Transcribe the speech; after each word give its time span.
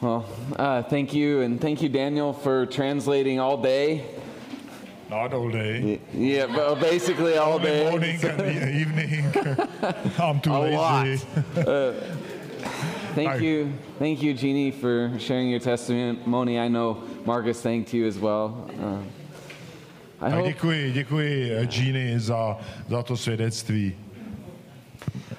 Well, 0.00 0.24
uh, 0.58 0.82
thank 0.84 1.12
you, 1.12 1.42
and 1.42 1.60
thank 1.60 1.82
you, 1.82 1.88
Daniel, 1.90 2.32
for 2.32 2.64
translating 2.66 3.38
all 3.38 3.58
day. 3.58 4.04
Not 5.10 5.34
all 5.34 5.50
day. 5.50 6.00
Yeah, 6.14 6.46
but 6.46 6.76
basically 6.80 7.36
all 7.36 7.54
Only 7.54 7.66
day. 7.66 7.90
morning 7.90 8.18
and 8.24 8.74
evening. 8.80 9.24
I'm 10.18 10.40
too 10.40 10.52
A 10.52 10.70
lot. 10.74 11.04
lazy. 11.04 11.26
Thank 13.14 13.42
you, 13.42 13.72
thank 13.98 14.22
you, 14.22 14.32
Jeannie, 14.34 14.70
for 14.70 15.10
sharing 15.18 15.50
your 15.50 15.58
testimony. 15.60 16.58
I 16.58 16.68
know 16.68 17.02
Marcus 17.26 17.60
thanked 17.60 17.92
you 17.92 18.06
as 18.06 18.18
well. 18.18 18.70
Uh, 18.80 18.98
I 20.26 20.30
hope, 20.30 20.46
děkuji, 20.46 20.92
děkuji 20.92 21.50
eh, 21.52 21.66
Jeannie 21.70 22.20
za, 22.20 22.58
za 22.88 23.02
to 23.02 23.16
svědectví. 23.16 23.92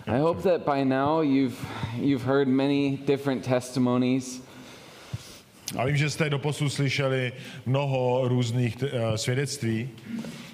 I 0.07 0.17
hope 0.19 0.41
that 0.43 0.65
by 0.65 0.83
now 0.83 1.21
you've 1.21 1.55
you've 1.99 2.23
heard 2.25 2.47
many 2.47 2.97
different 3.07 3.43
testimonies. 3.43 4.41
A 5.77 5.85
vím, 5.85 5.97
že 5.97 6.09
jste 6.09 6.29
doposud 6.29 6.73
slyšeli 6.73 7.33
mnoho 7.65 8.21
různých 8.27 8.77
eh, 8.83 9.17
svědectví. 9.17 9.89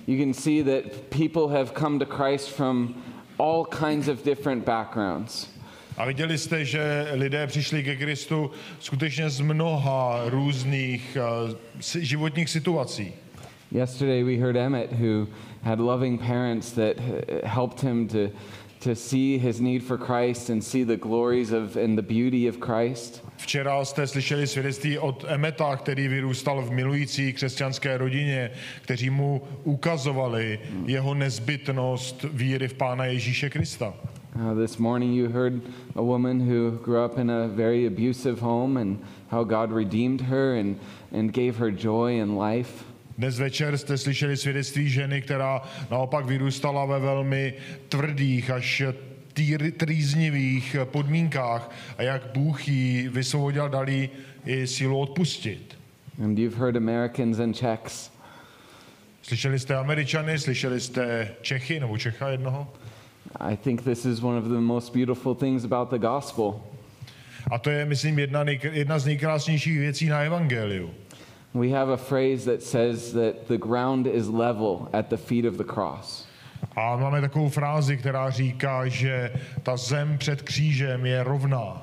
You 0.08 0.24
can 0.24 0.34
see 0.34 0.64
that 0.64 0.92
people 1.10 1.58
have 1.60 1.72
come 1.80 2.06
to 2.06 2.06
Christ 2.06 2.50
from 2.50 2.96
all 3.40 3.66
kinds 3.66 4.08
of 4.08 4.26
different 4.26 4.66
backgrounds. 4.66 5.50
A 5.98 6.06
viděli 6.06 6.38
jste, 6.38 6.66
že 6.66 7.08
lidé 7.14 7.48
přišli 7.48 7.84
ke 7.84 7.96
Kristu 7.96 8.52
skutečně 8.80 9.30
z 9.30 9.42
mnoha 9.42 10.22
různých 10.26 11.18
eh, 11.20 11.56
si- 11.80 12.06
životních 12.06 12.50
situací. 12.50 13.14
Yesterday 13.72 14.24
we 14.24 14.38
heard 14.38 14.56
Emmett, 14.56 14.92
who 14.92 15.28
had 15.62 15.80
loving 15.80 16.22
parents 16.22 16.72
that 16.72 16.98
uh, 16.98 17.04
helped 17.44 17.84
him 17.84 18.08
to, 18.08 18.30
to 18.80 18.96
see 18.96 19.38
his 19.38 19.60
need 19.60 19.84
for 19.84 19.98
Christ 19.98 20.50
and 20.50 20.64
see 20.64 20.86
the 20.86 20.98
glories 20.98 21.52
of 21.52 21.76
and 21.76 21.98
the 21.98 22.14
beauty 22.14 22.50
of 22.50 22.58
Christ. 22.58 23.24
Včera 23.38 23.86
jste 23.86 24.08
slyšeli 24.08 24.48
svědectví 24.48 24.98
od 24.98 25.26
Emeta, 25.28 25.76
který 25.76 26.08
vyrůstal 26.08 26.62
v 26.62 26.72
milující 26.72 27.34
křesťanské 27.34 27.98
rodině, 27.98 28.52
kteří 28.82 29.10
mu 29.10 29.42
ukazovali 29.64 30.60
jeho 30.86 31.14
nezbytnost 31.14 32.26
víry 32.34 32.68
v 32.68 32.74
Pána 32.74 33.06
Ježíše 33.06 33.50
Krista. 33.50 33.94
Uh, 34.36 34.54
this 34.54 34.78
morning 34.78 35.16
you 35.16 35.30
heard 35.30 35.62
a 35.96 36.02
woman 36.02 36.40
who 36.40 36.72
grew 36.84 37.06
up 37.06 37.18
in 37.18 37.32
a 37.32 37.48
very 37.48 37.88
abusive 37.88 38.40
home 38.40 38.78
and 38.78 39.00
how 39.30 39.44
God 39.44 39.72
redeemed 39.72 40.22
her 40.22 40.60
and, 40.60 40.78
and 41.12 41.34
gave 41.34 41.58
her 41.58 41.72
joy 41.72 42.22
and 42.22 42.38
life. 42.38 42.84
Dnes 43.18 43.40
večer 43.40 43.78
jste 43.78 43.98
slyšeli 43.98 44.38
svědectví 44.38 44.90
ženy, 44.90 45.22
která 45.22 45.62
naopak 45.92 46.26
vyrůstala 46.26 46.86
ve 46.86 47.00
velmi 47.00 47.54
tvrdých 47.90 48.50
až 48.50 48.84
týr- 49.34 49.72
trýznivých 49.72 50.76
podmínkách 50.84 51.72
a 51.98 52.02
jak 52.02 52.26
Bůh 52.34 52.68
jí 52.68 53.08
vysvobodil, 53.08 53.70
dal 53.70 53.90
jí 53.90 54.10
i 54.46 54.68
sílu 54.68 55.00
odpustit. 55.00 55.78
And 56.24 56.40
you've 56.40 56.58
heard 56.58 56.76
Americans 56.76 57.40
and 57.40 57.54
Czechs 57.54 58.12
Slyšeli 59.22 59.60
jste 59.60 59.76
Američany, 59.76 60.40
slyšeli 60.40 60.82
jste 60.82 61.36
Čechy 61.42 61.80
nebo 61.80 61.98
Čecha 61.98 62.30
jednoho? 62.30 62.68
I 63.40 63.58
think 63.58 63.84
this 63.84 64.06
is 64.06 64.24
one 64.24 64.38
of 64.38 64.46
the 64.46 64.60
most 64.60 64.94
beautiful 64.94 65.36
things 65.36 65.66
about 65.66 65.90
the 65.90 65.98
gospel. 65.98 66.62
A 67.52 67.60
to 67.60 67.70
je, 67.70 67.86
myslím, 67.86 68.20
jedna, 68.20 68.46
jedna 68.72 69.00
z 69.00 69.06
nejkrásnějších 69.06 69.80
věcí 69.80 70.08
na 70.08 70.20
Evangeliu. 70.20 70.94
We 71.54 71.72
have 71.72 71.90
a 71.90 71.98
phrase 71.98 72.46
that 72.46 72.62
says 72.62 73.14
that 73.14 73.48
the 73.48 73.58
ground 73.58 74.08
is 74.08 74.30
level 74.30 74.90
at 74.94 75.10
the 75.10 75.18
feet 75.18 75.46
of 75.46 75.58
the 75.58 75.64
cross. 75.64 76.28
A 76.76 76.96
máme 76.98 77.22
takovou 77.22 77.50
frázi, 77.50 77.98
která 77.98 78.30
říká, 78.30 78.88
že 78.88 79.32
ta 79.64 79.78
zem 79.78 80.18
před 80.18 80.42
křížem 80.42 81.06
je 81.06 81.24
rovná. 81.24 81.82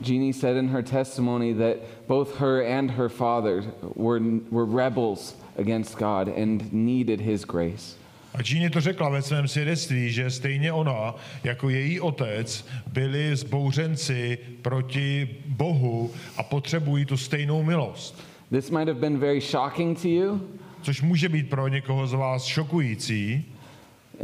Jeannie 0.00 0.34
said 0.34 0.56
in 0.56 0.68
her 0.68 0.82
testimony 0.82 1.54
that 1.54 1.76
both 2.08 2.36
her 2.36 2.62
and 2.62 2.90
her 2.90 3.08
father 3.08 3.64
were, 3.96 4.20
were 4.50 4.66
rebels 4.66 5.36
against 5.58 5.98
God 5.98 6.28
and 6.28 6.72
needed 6.72 7.20
his 7.20 7.44
grace. 7.44 7.96
A 8.34 8.42
Jeannie 8.42 8.70
to 8.70 8.80
řekla 8.80 9.08
ve 9.08 9.22
svém 9.22 9.48
svědectví, 9.48 10.12
že 10.12 10.30
stejně 10.30 10.72
ona, 10.72 11.14
jako 11.44 11.68
její 11.68 12.00
otec, 12.00 12.66
byli 12.92 13.36
zbouřenci 13.36 14.38
proti 14.62 15.28
Bohu 15.46 16.10
a 16.36 16.42
potřebují 16.42 17.04
tu 17.04 17.16
stejnou 17.16 17.62
milost. 17.62 18.29
This 18.50 18.70
might 18.70 18.88
have 18.88 19.00
been 19.00 19.18
very 19.18 19.40
shocking 19.40 19.94
to 20.02 20.08
you, 20.08 20.40
Což 20.82 21.02
může 21.02 21.28
být 21.28 21.50
pro 21.50 21.68
někoho 21.68 22.06
z 22.06 22.12
vás 22.12 22.44
šokující, 22.44 23.44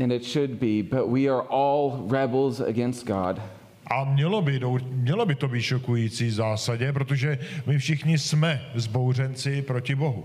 and 0.03 0.13
it 0.13 0.25
should 0.25 0.51
be, 0.51 0.83
but 0.83 1.09
we 1.13 1.29
are 1.29 1.43
all 1.51 2.09
rebels 2.11 2.61
against 2.61 3.07
God. 3.07 3.41
a 3.91 4.05
mělo 4.05 4.43
by, 4.43 4.61
mělo 4.91 5.27
by 5.27 5.35
to 5.35 5.49
být 5.49 5.63
šokující 5.63 6.27
v 6.27 6.33
zásadě, 6.33 6.93
protože 6.93 7.39
my 7.67 7.79
všichni 7.79 8.19
jsme 8.19 8.63
zbouřenci 8.75 9.63
proti 9.63 9.95
Bohu. 9.95 10.25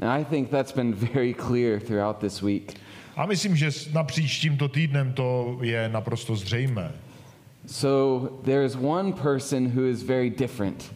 And 0.00 0.08
I 0.10 0.24
think 0.24 0.48
that's 0.50 0.72
been 0.72 0.94
very 0.94 1.34
clear 1.34 1.80
throughout 1.80 2.16
this 2.16 2.42
week. 2.42 2.74
A 3.16 3.26
myslím, 3.26 3.56
že 3.56 3.70
napříč 3.92 4.38
tímto 4.40 4.68
týdnem 4.68 5.12
to 5.12 5.58
je 5.62 5.88
naprosto 5.88 6.36
zřejmé. 6.36 6.92
So 7.66 8.28
there 8.44 8.64
is 8.64 8.76
one 8.76 9.12
person 9.12 9.66
who 9.76 9.86
is 9.86 10.02
very 10.02 10.30
different. 10.30 10.92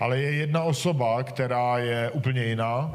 Ale 0.00 0.18
je 0.18 0.34
jedna 0.34 0.62
osoba, 0.62 1.22
která 1.22 1.78
je 1.78 2.10
úplně 2.10 2.44
jiná 2.44 2.92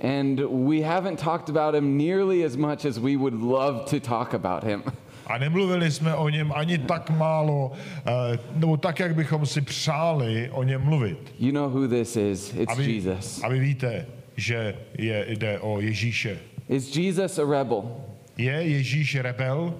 And 0.00 0.40
we 0.68 0.82
haven't 0.82 1.18
talked 1.18 1.48
about 1.48 1.74
him 1.74 1.96
nearly 1.96 2.44
as 2.44 2.56
much 2.56 2.84
as 2.84 2.98
we 2.98 3.16
would 3.16 3.34
love 3.34 3.86
to 3.90 4.00
talk 4.00 4.34
about 4.34 4.64
him. 4.64 4.82
a 5.26 5.38
nemluvili 5.38 5.90
jsme 5.90 6.14
o 6.14 6.28
něm 6.28 6.52
ani 6.54 6.78
tak 6.78 7.10
málo, 7.10 7.72
eh, 8.06 8.38
nebo 8.54 8.76
tak, 8.76 8.98
jak 8.98 9.14
bychom 9.14 9.46
si 9.46 9.60
přáli 9.60 10.50
o 10.52 10.62
něm 10.62 10.82
mluvit. 10.82 11.34
You 11.38 11.52
know 11.52 11.70
who 11.70 11.88
this 11.88 12.16
is. 12.16 12.54
It's 12.54 12.76
vy, 12.76 12.92
Jesus. 12.92 13.42
a 13.42 13.48
vy 13.48 13.60
víte, 13.60 14.06
že 14.36 14.76
je, 14.98 15.26
jde 15.28 15.58
o 15.60 15.80
Ježíše. 15.80 16.38
Is 16.68 16.96
Jesus 16.96 17.38
a 17.38 17.44
rebel? 17.50 17.96
Je 18.36 18.52
Ježíš 18.52 19.14
rebel? 19.14 19.74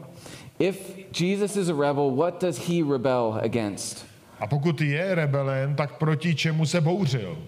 If 0.58 0.96
Jesus 1.20 1.56
is 1.56 1.68
a 1.68 1.74
rebel, 1.74 2.10
what 2.16 2.40
does 2.40 2.68
he 2.68 2.82
rebel 2.92 3.40
against? 3.42 4.06
A 4.40 4.46
pokud 4.46 4.80
je 4.80 5.14
rebelem, 5.14 5.74
tak 5.74 5.98
proti 5.98 6.34
čemu 6.34 6.66
se 6.66 6.80
bouřil? 6.80 7.38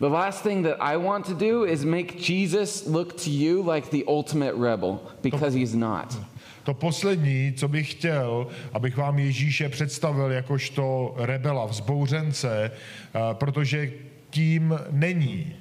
The 0.00 0.06
last 0.06 0.42
thing 0.42 0.66
that 0.66 0.76
I 0.80 0.96
want 0.96 1.26
to 1.26 1.34
do 1.34 1.66
is 1.66 1.84
make 1.84 2.14
Jesus 2.32 2.86
look 2.86 3.12
to 3.24 3.30
you 3.30 3.62
like 3.72 3.90
the 3.90 4.04
ultimate 4.06 4.54
rebel 4.54 5.00
because 5.22 5.58
he's 5.58 5.74
not. 5.74 6.16
To 6.64 6.74
poslední, 6.74 7.52
co 7.56 7.68
bych 7.68 7.90
chtěl, 7.90 8.46
abych 8.72 8.96
vám 8.96 9.18
Ježíše 9.18 9.68
představil 9.68 10.30
jakožto 10.30 11.14
rebela, 11.16 11.66
vzbouřence, 11.66 12.70
eh, 12.70 13.20
protože 13.32 13.92
tím 14.30 14.78
není. 14.90 15.56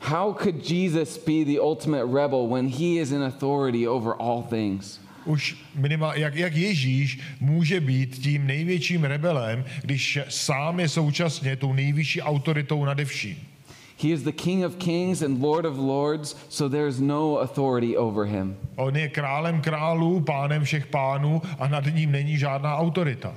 How 0.00 0.34
could 0.42 0.70
Jesus 0.70 1.18
be 1.18 1.44
the 1.44 1.60
ultimate 1.60 2.04
rebel 2.04 2.48
when 2.48 2.68
he 2.68 3.00
is 3.00 3.12
in 3.12 3.22
authority 3.22 3.88
over 3.88 4.14
all 4.18 4.42
things? 4.42 4.99
Už 5.24 5.56
minimál, 5.74 6.12
jak, 6.16 6.34
jak 6.34 6.54
Ježíš 6.54 7.20
může 7.40 7.80
být 7.80 8.18
tím 8.18 8.46
největším 8.46 9.04
rebelem, 9.04 9.64
když 9.82 10.18
sám 10.28 10.80
je 10.80 10.88
současně 10.88 11.56
tou 11.56 11.72
nejvyšší 11.72 12.22
autoritou 12.22 12.84
nade 12.84 13.04
vším. 13.04 13.36
He 14.02 14.08
is 14.08 14.22
the 14.22 14.32
King 14.32 14.64
of 14.64 14.76
kings 14.76 15.22
and 15.22 15.42
Lord 15.42 15.66
of 15.66 15.78
lords, 15.78 16.34
so 16.48 16.76
there 16.76 16.88
is 16.88 17.00
no 17.00 17.38
authority 17.38 17.96
over 17.96 18.24
him. 18.24 18.56
On 18.76 18.96
je 18.96 19.08
králem 19.08 19.60
králů, 19.60 20.20
pánem 20.20 20.64
všech 20.64 20.86
pánů 20.86 21.42
a 21.58 21.68
nad 21.68 21.84
ním 21.94 22.12
není 22.12 22.38
žádná 22.38 22.76
autorita. 22.76 23.34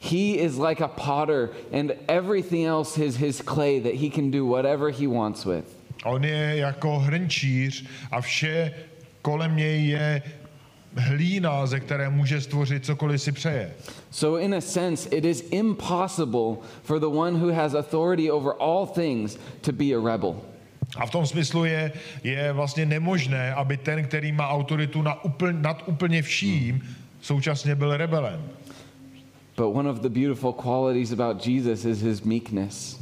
He 0.00 0.36
is 0.36 0.58
like 0.58 0.84
a 0.84 0.88
potter, 0.88 1.50
and 1.72 1.92
everything 2.08 2.66
else 2.66 3.04
is 3.04 3.16
his 3.16 3.42
clay 3.42 3.80
that 3.80 3.94
he 3.94 4.10
can 4.10 4.30
do 4.30 4.46
whatever 4.46 4.92
he 4.92 5.08
wants 5.08 5.44
with. 5.44 5.64
On 6.04 6.24
je 6.24 6.56
jako 6.56 6.98
hrnčíř 6.98 7.84
a 8.10 8.20
vše 8.20 8.72
kolem 9.22 9.56
něj 9.56 9.86
je 9.86 10.22
hlína, 10.96 11.66
ze 11.66 11.80
které 11.80 12.08
může 12.08 12.40
stvořit 12.40 12.84
cokoliv 12.84 13.22
si 13.22 13.32
přeje. 13.32 13.74
So, 14.10 14.44
in 14.44 14.54
a 14.54 14.60
sense, 14.60 15.08
it 15.08 15.24
is 15.24 15.44
impossible 15.50 16.56
for 16.82 17.00
the 17.00 17.06
one 17.06 17.38
who 17.38 17.52
has 17.52 17.74
authority 17.74 18.30
over 18.30 18.52
all 18.60 18.86
things 18.86 19.38
to 19.60 19.72
be 19.72 19.84
a 19.84 20.00
rebel. 20.12 20.36
A 20.96 21.06
v 21.06 21.10
tom 21.10 21.26
smyslu 21.26 21.64
je, 21.64 21.92
je 22.24 22.52
vlastně 22.52 22.86
nemožné, 22.86 23.54
aby 23.54 23.76
ten, 23.76 24.04
který 24.04 24.32
má 24.32 24.48
autoritu 24.48 25.02
na 25.02 25.24
úpl, 25.24 25.42
nad 25.52 25.82
úplně 25.86 26.22
vším, 26.22 26.82
současně 27.20 27.74
byl 27.74 27.96
rebelem. 27.96 28.48
But 29.56 29.74
one 29.74 29.90
of 29.90 30.00
the 30.00 30.08
beautiful 30.08 30.52
qualities 30.52 31.12
about 31.12 31.46
Jesus 31.46 31.84
is 31.84 32.02
his 32.02 32.22
meekness. 32.22 33.00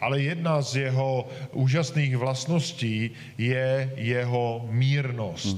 Ale 0.00 0.20
jedna 0.20 0.62
z 0.62 0.76
jeho 0.76 1.28
úžasných 1.52 2.16
vlastností 2.16 3.10
je 3.38 3.92
jeho 3.96 4.68
mírnost. 4.70 5.56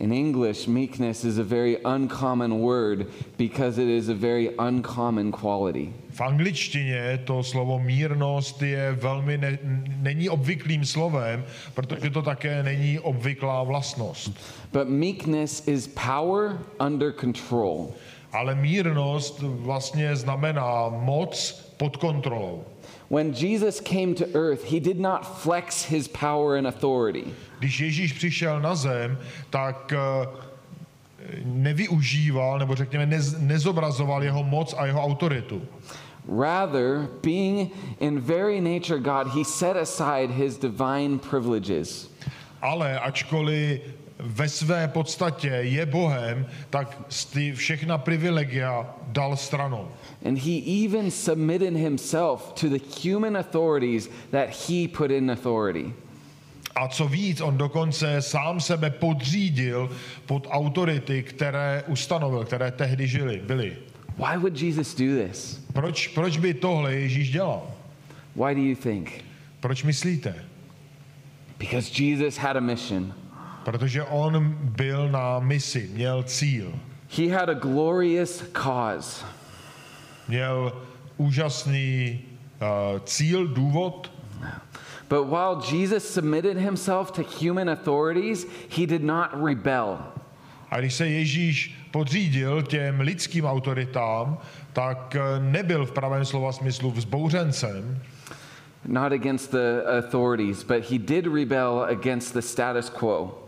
In 0.00 0.12
English, 0.12 0.68
meekness 0.68 1.24
is 1.24 1.38
a 1.38 1.42
very 1.44 1.76
uncommon 1.84 2.60
word 2.60 3.06
because 3.36 3.78
it 3.78 3.88
is 3.88 4.08
a 4.08 4.14
very 4.14 4.54
uncommon 4.58 5.32
quality. 5.32 5.92
V 6.10 6.20
angličtině 6.20 7.20
to 7.24 7.42
slovo 7.42 7.78
mírnost 7.78 8.62
je 8.62 8.92
velmi 8.92 9.38
ne, 9.38 9.58
není 10.02 10.28
obvyklým 10.28 10.84
slovem, 10.84 11.44
protože 11.74 12.10
to 12.10 12.22
také 12.22 12.62
není 12.62 12.98
obvyklá 12.98 13.62
vlastnost. 13.62 14.30
But 14.72 14.88
meekness 14.88 15.68
is 15.68 15.86
power 15.86 16.58
under 16.86 17.12
control. 17.12 17.90
Ale 18.32 18.54
mírnost 18.54 19.42
vlastně 19.42 20.16
znamená 20.16 20.88
moc 20.88 21.67
pod 21.78 21.96
kontrolou. 21.96 22.64
When 23.10 23.32
Jesus 23.32 23.80
came 23.80 24.14
to 24.14 24.24
earth, 24.34 24.64
he 24.64 24.80
did 24.80 25.00
not 25.00 25.24
flex 25.42 25.84
his 25.84 26.08
power 26.08 26.56
and 26.56 26.66
authority. 26.66 27.24
Když 27.58 27.80
Ježíš 27.80 28.12
přišel 28.12 28.60
na 28.60 28.74
zem, 28.74 29.18
tak 29.50 29.92
eh, 29.92 30.28
nevyužíval, 31.44 32.58
nebo 32.58 32.74
řekněme, 32.74 33.06
nez, 33.06 33.36
nezobrazoval 33.38 34.24
jeho 34.24 34.44
moc 34.44 34.74
a 34.78 34.86
jeho 34.86 35.02
autoritu. 35.02 35.62
Rather, 36.28 37.08
being 37.22 37.70
in 38.00 38.20
very 38.20 38.60
nature 38.60 38.98
God, 39.00 39.28
he 39.28 39.44
set 39.44 39.76
aside 39.76 40.30
his 40.30 40.58
divine 40.58 41.18
privileges. 41.18 42.10
Ale 42.62 42.98
ačkoliv 43.00 43.80
ve 44.18 44.48
své 44.48 44.88
podstatě 44.88 45.48
je 45.48 45.86
Bohem, 45.86 46.46
tak 46.70 46.98
ty 47.32 47.52
všechna 47.52 47.98
privilegia 47.98 48.94
dal 49.06 49.36
stranou. 49.36 49.88
And 50.24 50.38
he 50.38 50.84
even 50.84 51.10
submitted 51.10 51.74
himself 51.74 52.52
to 52.60 52.68
the 52.68 52.80
human 53.02 53.36
authorities 53.36 54.10
that 54.30 54.48
he 54.68 54.88
put 54.88 55.10
in 55.10 55.30
authority. 55.30 55.92
A 56.74 56.88
co 56.88 57.08
víc, 57.08 57.40
on 57.40 57.58
dokonce 57.58 58.22
sám 58.22 58.60
sebe 58.60 58.90
podřídil 58.90 59.90
pod 60.26 60.46
autority, 60.50 61.22
které 61.22 61.84
ustanovil, 61.86 62.44
které 62.44 62.70
tehdy 62.70 63.06
žili, 63.06 63.42
byly. 63.46 63.76
Why 64.16 64.36
would 64.36 64.62
Jesus 64.62 64.94
do 64.94 65.26
this? 65.26 65.60
Proč, 65.72 66.08
proč 66.08 66.36
by 66.36 66.54
tohle 66.54 66.94
Ježíš 66.94 67.30
dělal? 67.30 67.70
Why 68.36 68.54
do 68.54 68.62
you 68.62 68.76
think? 68.76 69.24
Proč 69.60 69.82
myslíte? 69.82 70.34
Because 71.58 72.02
Jesus 72.02 72.36
had 72.36 72.56
a 72.56 72.60
mission. 72.60 73.14
Protože 73.68 74.02
on 74.02 74.56
byl 74.60 75.08
na 75.08 75.38
misi, 75.38 75.90
měl 75.92 76.22
cíl, 76.22 76.72
He 77.16 77.28
had 77.28 77.48
a 77.48 77.54
glorious 77.54 78.44
cause. 78.52 79.24
měl 80.28 80.72
úžasný 81.16 82.20
uh, 82.60 82.98
cíl, 83.04 83.48
důvod, 83.48 84.12
But 85.08 85.26
while 85.26 85.78
Jesus 85.78 86.14
submitted 86.14 86.56
himself 86.56 87.10
to 87.10 87.22
human 87.22 87.70
authorities, 87.70 88.46
he 88.76 88.86
did 88.86 89.02
not 89.02 89.26
rebel. 89.44 89.98
A 90.70 90.78
když 90.78 90.94
se 90.94 91.08
Ježíš 91.08 91.88
podřídil 91.90 92.62
těm 92.62 93.00
lidským 93.00 93.44
autoritám, 93.44 94.38
tak 94.72 95.16
eh, 95.16 95.40
nebyl 95.40 95.86
v 95.86 95.92
pravém 95.92 96.24
slova 96.24 96.52
smyslu 96.52 96.90
vzbouřencem, 96.90 98.02
Not 98.86 99.12
against 99.12 99.50
the 99.50 99.82
authorities, 99.98 100.64
but 100.64 100.90
he 100.90 100.98
did 100.98 101.26
rebel 101.26 101.86
against 101.90 102.34
the 102.34 102.40
status 102.40 102.90
quo. 102.90 103.47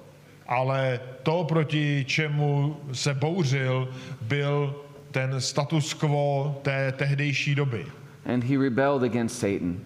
Ale 0.51 1.01
to, 1.23 1.45
proti 1.45 2.05
čemu 2.09 2.77
se 2.93 3.15
bouřil, 3.15 3.89
byl 4.23 4.75
ten 5.11 5.41
status 5.41 5.95
quo 5.95 6.59
té 6.63 6.93
tehdejší 6.93 7.55
doby. 7.55 7.87
And 8.27 8.45
he 8.45 8.59
rebelled 8.59 9.03
against 9.03 9.39
Satan. 9.39 9.77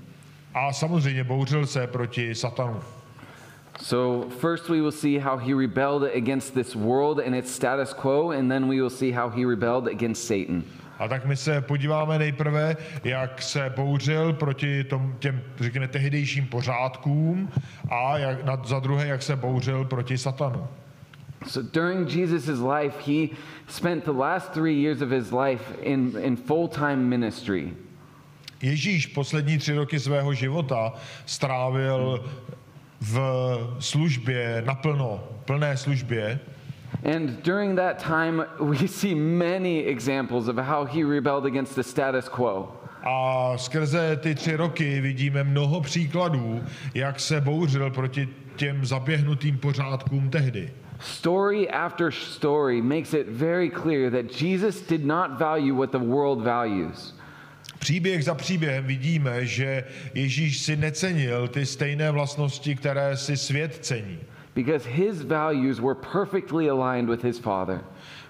A 0.54 0.72
samozřejmě 0.72 1.24
bouřil 1.24 1.66
se 1.66 1.86
proti 1.86 2.34
satanu. 2.34 2.80
So, 3.80 4.28
first 4.40 4.68
we 4.68 4.80
will 4.80 4.92
see 4.92 5.18
how 5.18 5.36
he 5.36 5.54
rebelled 5.54 6.04
against 6.16 6.54
this 6.54 6.76
world 6.76 7.18
and 7.18 7.34
its 7.34 7.50
status 7.50 7.92
quo, 7.92 8.30
and 8.30 8.48
then 8.48 8.68
we 8.68 8.80
will 8.80 8.90
see 8.90 9.10
how 9.10 9.28
he 9.28 9.44
rebelled 9.44 9.88
against 9.88 10.26
Satan. 10.26 10.62
A 10.98 11.08
tak 11.08 11.24
my 11.26 11.36
se 11.36 11.60
podíváme 11.60 12.18
nejprve, 12.18 12.76
jak 13.04 13.42
se 13.42 13.72
bouřil 13.76 14.32
proti 14.32 14.84
tom, 14.84 15.16
těm, 15.18 15.40
řekněme, 15.60 15.88
tehdejším 15.88 16.46
pořádkům 16.46 17.50
a 17.90 18.18
jak, 18.18 18.44
na, 18.44 18.62
za 18.64 18.80
druhé, 18.80 19.06
jak 19.06 19.22
se 19.22 19.36
bouřil 19.36 19.84
proti 19.84 20.18
satanu. 20.18 20.66
So, 21.46 21.70
during 21.72 22.08
Jesus' 22.08 22.60
life, 22.60 23.12
he 23.12 23.28
spent 23.68 24.04
the 24.04 24.12
last 24.12 24.52
three 24.52 24.82
years 24.82 25.02
of 25.02 25.10
his 25.10 25.32
life 25.32 25.64
in, 25.82 26.12
in 26.22 26.36
full 26.36 26.68
time 26.68 26.96
ministry. 27.08 27.72
Ježíš 28.62 29.06
poslední 29.06 29.58
tři 29.58 29.74
roky 29.74 30.00
svého 30.00 30.34
života 30.34 30.92
strávil 31.26 32.24
v 33.00 33.76
službě 33.78 34.62
naplno, 34.66 35.24
plné 35.44 35.76
službě. 35.76 36.40
And 37.02 37.42
during 37.42 37.76
that 37.76 37.98
time, 37.98 38.44
we 38.60 38.88
see 38.88 39.14
many 39.14 39.78
examples 39.78 40.48
of 40.48 40.56
how 40.56 40.84
he 40.84 41.04
rebelled 41.04 41.46
against 41.46 41.74
the 41.74 41.82
status 41.82 42.28
quo. 42.28 42.68
A 43.06 43.52
skrze 43.56 44.16
ty 44.16 44.34
tři 44.34 44.56
roky 44.56 45.00
vidíme 45.00 45.44
mnoho 45.44 45.80
příkladů, 45.80 46.62
jak 46.94 47.20
se 47.20 47.40
bouřil 47.40 47.90
proti 47.90 48.28
těm 48.56 48.84
zaběhnutým 48.86 49.58
pořádkům 49.58 50.30
tehdy. 50.30 50.70
Story 51.00 51.70
after 51.70 52.10
story 52.10 52.82
makes 52.82 53.14
it 53.14 53.28
very 53.28 53.70
clear 53.70 54.10
that 54.10 54.42
Jesus 54.42 54.80
did 54.80 55.04
not 55.04 55.38
value 55.38 55.72
what 55.72 55.92
the 55.92 55.98
world 55.98 56.40
values. 56.40 57.14
Příběh 57.78 58.24
za 58.24 58.34
příběhem 58.34 58.84
vidíme, 58.84 59.46
že 59.46 59.84
Ježíš 60.14 60.58
si 60.58 60.76
necenil 60.76 61.48
ty 61.48 61.66
stejné 61.66 62.10
vlastnosti, 62.10 62.76
které 62.76 63.16
si 63.16 63.36
svět 63.36 63.78
cení. 63.82 64.18
Because 64.54 64.88
his 64.88 65.22
values 65.22 65.80
were 65.80 65.94
perfectly 65.94 66.68
aligned 66.68 67.08
with 67.08 67.22
his 67.24 67.38
Father. 67.38 67.80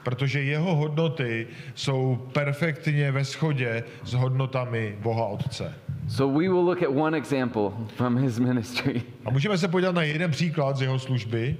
Protože 0.02 0.42
jeho 0.42 0.74
hodnoty 0.76 1.46
jsou 1.74 2.28
perfektně 2.32 3.12
ve 3.12 3.24
shodě 3.24 3.84
s 4.04 4.12
hodnotami 4.12 4.98
Boha 5.02 5.26
Otce. 5.26 5.74
So 6.08 6.38
we 6.38 6.48
will 6.48 6.64
look 6.64 6.82
at 6.82 6.88
one 6.88 7.18
example 7.18 7.72
from 7.96 8.16
his 8.16 8.38
ministry. 8.38 9.02
A 9.24 9.30
můžeme 9.30 9.58
se 9.58 9.68
podívat 9.68 9.94
na 9.94 10.02
jeden 10.02 10.30
příklad 10.30 10.76
z 10.76 10.82
jeho 10.82 10.98
služby. 10.98 11.56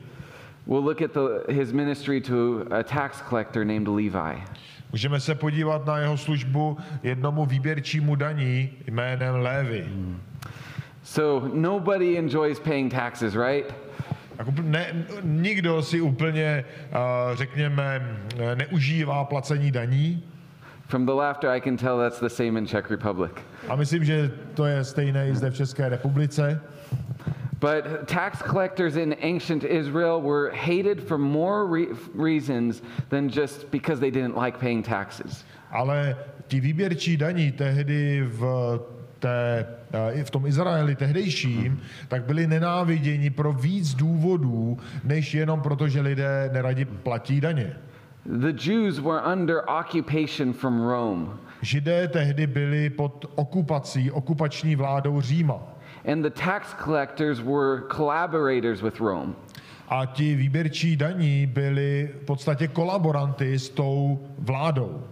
We'll 0.67 0.85
look 0.85 1.03
at 1.03 1.11
the, 1.13 1.53
his 1.53 1.73
ministry 1.73 2.21
to 2.21 2.65
a 2.71 2.83
tax 2.83 3.23
collector 3.29 3.65
named 3.65 3.89
Levi. 3.89 4.43
Můžeme 4.93 5.21
se 5.21 5.35
podívat 5.35 5.87
na 5.87 5.99
jeho 5.99 6.17
službu 6.17 6.77
jednomu 7.03 7.47
výběrčímu 7.47 8.15
daní 8.15 8.71
jménem 8.87 9.35
Lévy. 9.35 9.89
So 11.03 11.49
nobody 11.55 12.19
enjoys 12.19 12.61
paying 12.61 12.93
taxes, 12.93 13.35
right? 13.35 13.75
Úplně- 14.47 14.69
ne, 14.71 14.87
nikdo 15.23 15.83
si 15.83 16.01
úplně, 16.01 16.65
uh, 16.91 17.37
řekněme, 17.37 18.17
neužívá 18.55 19.25
placení 19.25 19.71
daní. 19.71 20.23
From 20.89 21.07
the 21.07 21.13
laughter, 21.13 21.51
I 21.51 21.61
can 21.61 21.77
tell 21.77 21.99
that's 21.99 22.21
the 22.21 22.29
same 22.29 22.59
in 22.59 22.67
Czech 22.67 22.91
Republic. 22.91 23.33
A 23.69 23.77
myslím, 23.77 24.05
že 24.05 24.31
to 24.55 24.67
je 24.67 24.85
stejné 24.85 25.29
i 25.29 25.35
zde 25.35 25.51
v 25.51 25.55
České 25.55 25.89
republice. 25.89 26.61
But 27.61 28.07
tax 28.07 28.43
collectors 28.43 28.97
in 28.97 29.15
ancient 29.23 29.65
Israel 29.65 30.21
were 30.21 30.51
hated 30.53 31.01
for 31.01 31.19
more 31.19 31.67
re- 31.67 31.97
reasons 32.15 32.83
than 33.09 33.29
just 33.29 33.71
because 33.71 34.01
they 34.01 34.11
didn't 34.11 34.37
like 34.37 34.59
paying 34.59 34.85
taxes. 34.85 35.45
Ale 35.71 36.17
ti 36.49 36.61
výběrčí 36.61 37.17
daní 37.17 37.53
tehdy 37.53 38.23
v, 38.27 38.81
té, 39.19 39.59
eh, 39.61 39.67
i 40.13 40.25
v 40.25 40.31
tom 40.31 40.47
Izraeli 40.47 40.95
tehdejším, 40.95 41.81
tak 42.09 42.25
byli 42.25 42.47
nenáviděni 42.47 43.31
pro 43.31 43.53
víc 43.53 43.95
důvodů, 43.95 44.79
než 45.05 45.35
jenom 45.35 45.61
proto, 45.61 45.89
že 45.89 46.01
lidé 46.01 46.51
neradi 46.53 46.85
platí 46.85 47.41
daně. 47.41 47.77
The 48.27 48.71
Jews 48.71 48.99
were 48.99 49.21
under 49.33 49.61
occupation 49.81 50.53
from 50.53 50.87
Rome, 50.87 51.27
Židé 51.63 52.09
tehdy 52.09 52.47
byli 52.47 52.91
pod 52.91 53.27
okupací, 53.35 54.11
okupační 54.11 54.77
vládou 54.77 55.21
Říma. 55.21 55.63
and 56.05 56.23
the 56.23 56.31
tax 56.31 56.75
collectors 56.85 57.41
were 57.41 57.89
collaborators 57.89 58.83
with 58.83 59.01
Rome. 59.01 59.35
A 59.89 60.07
ti 60.07 60.35
výběrčí 60.35 60.97
daní 60.97 61.47
byli 61.47 62.11
v 62.23 62.25
podstatě 62.25 62.69
kolaboranty 62.69 63.59
s 63.59 63.69
tou 63.69 64.21
vládou. 64.39 65.03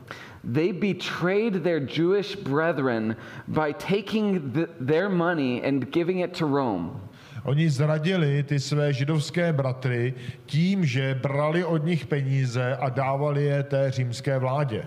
They 0.44 0.72
betrayed 0.72 1.62
their 1.62 1.80
Jewish 1.80 2.36
brethren 2.36 3.16
by 3.48 3.72
taking 3.72 4.52
the, 4.52 4.68
their 4.80 5.08
money 5.08 5.62
and 5.62 5.90
giving 5.92 6.18
it 6.20 6.34
to 6.34 6.46
Rome. 6.46 7.00
Oni 7.44 7.70
zradili 7.70 8.42
ty 8.42 8.60
své 8.60 8.92
židovské 8.92 9.52
bratry 9.52 10.14
tím, 10.46 10.84
že 10.84 11.18
brali 11.22 11.64
od 11.64 11.84
nich 11.84 12.06
peníze 12.06 12.76
a 12.76 12.88
dávali 12.88 13.44
je 13.44 13.62
té 13.62 13.90
římské 13.90 14.38
vládě. 14.38 14.84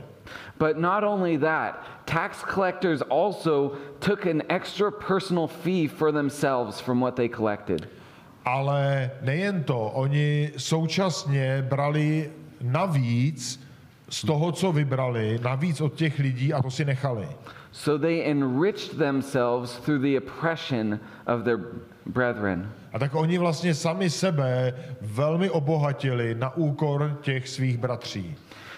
But 0.59 0.77
not 0.77 1.03
only 1.03 1.37
that, 1.37 1.83
tax 2.05 2.43
collectors 2.53 3.01
also 3.09 3.77
took 3.99 4.25
an 4.25 4.41
extra 4.49 4.91
personal 4.91 5.47
fee 5.47 5.87
for 5.87 6.11
themselves 6.11 6.79
from 6.79 6.99
what 6.99 7.15
they 7.15 7.29
collected. 7.29 7.87
Ale 8.45 9.11
nejen 9.21 9.63
to, 9.63 9.91
oni 9.93 10.51
současně 10.57 11.65
brali 11.69 12.31
navíc 12.61 13.64
z 14.09 14.25
toho, 14.25 14.51
co 14.51 14.71
vybrali, 14.71 15.39
navíc 15.43 15.81
od 15.81 15.93
těch 15.93 16.19
lidí 16.19 16.53
a 16.53 16.61
to 16.61 16.71
si 16.71 16.85
nechali. 16.85 17.27
So 17.71 18.07
they 18.07 18.31
enriched 18.31 18.97
themselves 18.97 19.77
through 19.79 20.01
the 20.01 20.17
oppression 20.17 20.99
of 21.27 21.43
their 21.43 21.59
brethren. 22.05 22.71
A 22.93 22.99
tak 22.99 23.15
oni 23.15 23.37
vlastně 23.37 23.75
sami 23.75 24.09
sebe 24.09 24.73
velmi 25.01 25.49
obohatili 25.49 26.35
na 26.35 26.55
úkor 26.55 27.17
těch 27.21 27.49
svých 27.49 27.77
bratří. 27.77 28.35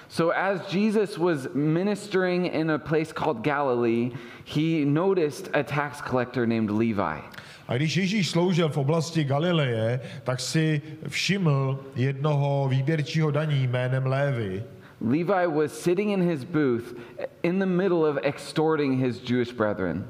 So 0.10 0.38
as 0.38 0.74
Jesus 0.74 1.17
was 1.17 1.48
ministering 1.53 2.53
in 2.53 2.72
a 2.72 2.77
place 2.77 3.13
called 3.13 3.43
Galilee, 3.43 4.12
he 4.46 4.86
noticed 4.86 5.50
a 5.53 5.63
tax 5.63 6.01
collector 6.01 6.48
named 6.48 6.72
Levi. 6.72 7.22
A 7.67 7.75
když 7.75 7.98
Ježíš 7.98 8.29
sloužil 8.29 8.69
v 8.69 8.77
oblasti 8.77 9.24
Galileje, 9.24 10.00
tak 10.24 10.39
si 10.39 10.81
všiml 11.07 11.79
jednoho 11.96 12.67
výběrčího 12.69 13.31
daní 13.31 13.67
jménem 13.67 14.05
Lévy. 14.05 14.63
Levi 15.01 15.45
was 15.47 15.71
sitting 15.71 16.09
in 16.11 16.21
his 16.29 16.43
booth 16.45 16.95
in 17.43 17.59
the 17.59 17.65
middle 17.65 18.05
of 18.05 18.17
extorting 18.23 18.97
his 18.99 19.19
Jewish 19.29 19.51
brethren. 19.53 20.05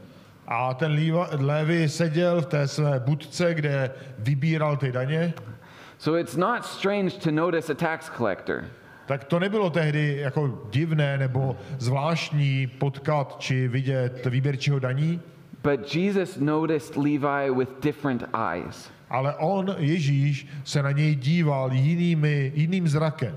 A 0.48 0.74
ten 0.74 0.91
Lévi 1.39 1.89
seděl 1.89 2.41
v 2.41 2.46
té 2.46 2.67
své 2.67 3.00
budce, 3.00 3.53
kde 3.53 3.91
vybíral 4.20 4.77
ty 4.77 4.91
daně, 4.91 5.34
So 6.00 6.20
it's 6.20 6.36
not 6.36 6.65
strange 6.65 7.10
to 7.24 7.32
notice 7.32 7.72
a 7.72 7.75
tax 7.75 8.10
collector. 8.17 8.63
tak 9.08 9.24
to 9.24 9.39
nebylo 9.39 9.70
tehdy 9.70 10.17
jako 10.17 10.62
divné 10.72 11.17
nebo 11.17 11.58
zvláštní 11.79 12.67
potkat 12.67 13.36
či 13.39 13.67
vidět 13.67 14.25
výběrčího 14.25 14.79
daní, 14.79 15.22
But 15.63 15.96
Jesus 15.96 16.38
noticed 16.38 16.96
Levi 16.98 17.51
with 17.58 17.70
different 17.82 18.24
eyes. 18.53 18.89
ale 19.10 19.36
on, 19.36 19.75
Ježíš, 19.77 20.48
se 20.63 20.84
na 20.84 20.91
něj 20.91 21.15
díval 21.15 21.72
jinými, 21.74 22.51
jiným 22.56 22.88
zrakem. 22.88 23.36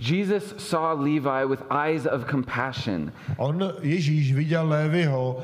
Jesus 0.00 0.54
saw 0.56 0.92
Levi 0.92 1.44
with 1.44 1.62
eyes 1.70 2.06
of 2.06 2.24
compassion. 2.26 3.12
On, 3.36 3.72
Ježíš, 3.82 4.34
viděl 4.34 4.68
Lévyho 4.68 5.42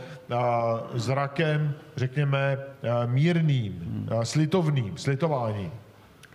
zrakem, 0.94 1.75
řekněme, 1.96 2.58
a, 2.58 3.06
mírným, 3.06 4.06
a, 4.20 4.25
slitovným, 4.25 4.96
slitováním. 4.96 5.70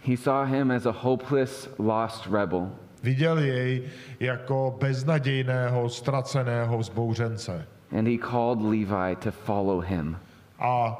He 0.05 0.17
saw 0.17 0.45
him 0.45 0.71
as 0.71 0.85
a 0.85 0.91
hopeless, 0.91 1.69
lost 1.79 2.27
rebel. 2.31 2.69
Viděl 3.03 3.37
jej 3.39 3.83
jako 4.19 4.77
beznadějného, 4.79 5.89
ztraceného 5.89 6.77
vzbouřence. 6.77 7.67
And 7.97 8.07
he 8.07 8.17
called 8.17 8.61
Levi 8.61 9.15
to 9.15 9.31
follow 9.31 9.81
him. 9.81 10.17
A 10.59 10.97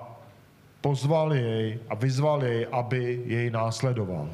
pozval 0.82 1.34
jej 1.34 1.80
a 1.90 1.96
vyzval 1.96 2.44
jej, 2.44 2.68
aby 2.72 3.22
jej 3.26 3.50
následoval. 3.50 4.30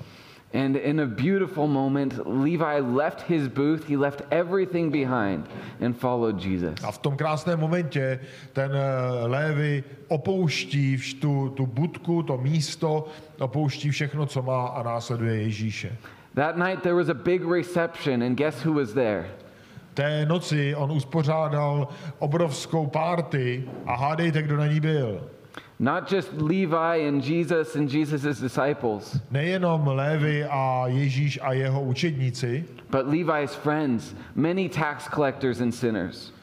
And 0.53 0.75
in 0.77 0.99
a 0.99 1.05
beautiful 1.05 1.67
moment, 1.67 2.25
Levi 2.25 2.79
left 2.79 3.21
his 3.21 3.47
booth, 3.49 3.85
he 3.87 3.97
left 3.97 4.21
everything 4.31 4.91
behind 4.91 5.45
and 5.81 5.93
followed 5.97 6.39
Jesus. 6.39 6.73
A 6.83 6.91
v 6.91 6.97
tom 6.97 7.17
krásném 7.17 7.59
momentě 7.59 8.19
ten 8.53 8.71
eh, 8.75 9.27
Lévy 9.27 9.83
opouští 10.07 10.97
vš- 10.97 11.19
tu, 11.19 11.49
tu 11.49 11.65
budku, 11.65 12.23
to 12.23 12.37
místo, 12.37 13.07
opouští 13.39 13.89
všechno, 13.89 14.25
co 14.25 14.41
má 14.41 14.67
a 14.67 14.83
následuje 14.83 15.41
Ježíše. 15.41 15.97
That 16.35 16.57
night 16.57 16.81
there 16.83 16.95
was 16.95 17.09
a 17.09 17.13
big 17.13 17.43
reception, 17.51 18.23
and 18.23 18.37
guess 18.37 18.65
who 18.65 18.73
was 18.73 18.93
there? 18.93 19.25
Té 19.93 20.25
noci 20.25 20.75
on 20.75 20.91
uspořádal 20.91 21.87
obrovskou 22.19 22.87
párty 22.87 23.63
a 23.85 23.95
hádejte, 23.95 24.41
kdo 24.41 24.57
na 24.57 24.67
ní 24.67 24.79
byl. 24.79 25.29
Not 25.79 26.09
just 26.11 26.33
Levi 26.33 27.07
and 27.07 27.21
Jesus 27.23 27.75
and 27.75 27.89
Jesus' 27.89 28.39
disciples, 28.39 29.19
Nejenom 29.31 29.87
Lévy 29.87 30.47
a 30.49 30.87
Ježíš 30.87 31.39
a 31.41 31.53
jeho 31.53 31.81
učedníci, 31.81 32.65
but 32.89 33.05
Levi's 33.07 33.55
friends, 33.55 34.15
many 34.35 34.69
tax 34.69 35.07
collectors 35.07 35.61
and 35.61 35.71
sinners. 35.71 36.33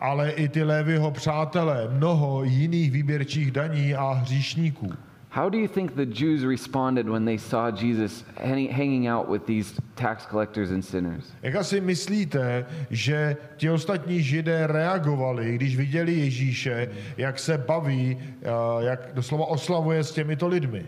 ale 0.00 0.30
i 0.30 0.48
ty 0.48 0.62
Lévyho 0.64 1.10
přátelé, 1.10 1.88
mnoho 1.88 2.44
jiných 2.44 2.90
výběrčích 2.90 3.50
daní 3.50 3.94
a 3.94 4.12
hříšníků. 4.12 4.92
How 5.32 5.48
do 5.48 5.56
you 5.56 5.66
think 5.66 5.96
the 5.96 6.04
Jews 6.04 6.44
responded 6.44 7.08
when 7.08 7.24
they 7.24 7.38
saw 7.38 7.70
Jesus 7.70 8.22
hang- 8.36 8.68
hanging 8.68 9.06
out 9.06 9.30
with 9.30 9.46
these 9.46 9.72
tax 9.96 10.26
collectors 10.26 10.70
and 10.70 10.84
sinners? 10.84 11.32
Jak 11.42 11.54
asi 11.54 11.80
myslíte, 11.80 12.66
že 12.90 13.36
ti 13.56 13.70
ostatní 13.70 14.22
židé 14.22 14.66
reagovali, 14.66 15.54
když 15.54 15.76
viděli 15.76 16.12
Ježíše, 16.12 16.88
jak 17.16 17.38
se 17.38 17.58
baví, 17.58 18.18
eh, 18.20 18.48
jak 18.84 19.10
doslova 19.14 19.46
oslavuje 19.46 20.04
s 20.04 20.12
těmito 20.12 20.48
lidmi? 20.48 20.86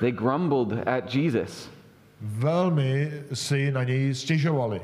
They 0.00 0.12
grumbled 0.12 0.88
at 0.88 1.14
Jesus. 1.14 1.70
Velmi 2.20 3.12
si 3.32 3.72
na 3.72 3.84
něj 3.84 4.14
stěžovali. 4.14 4.80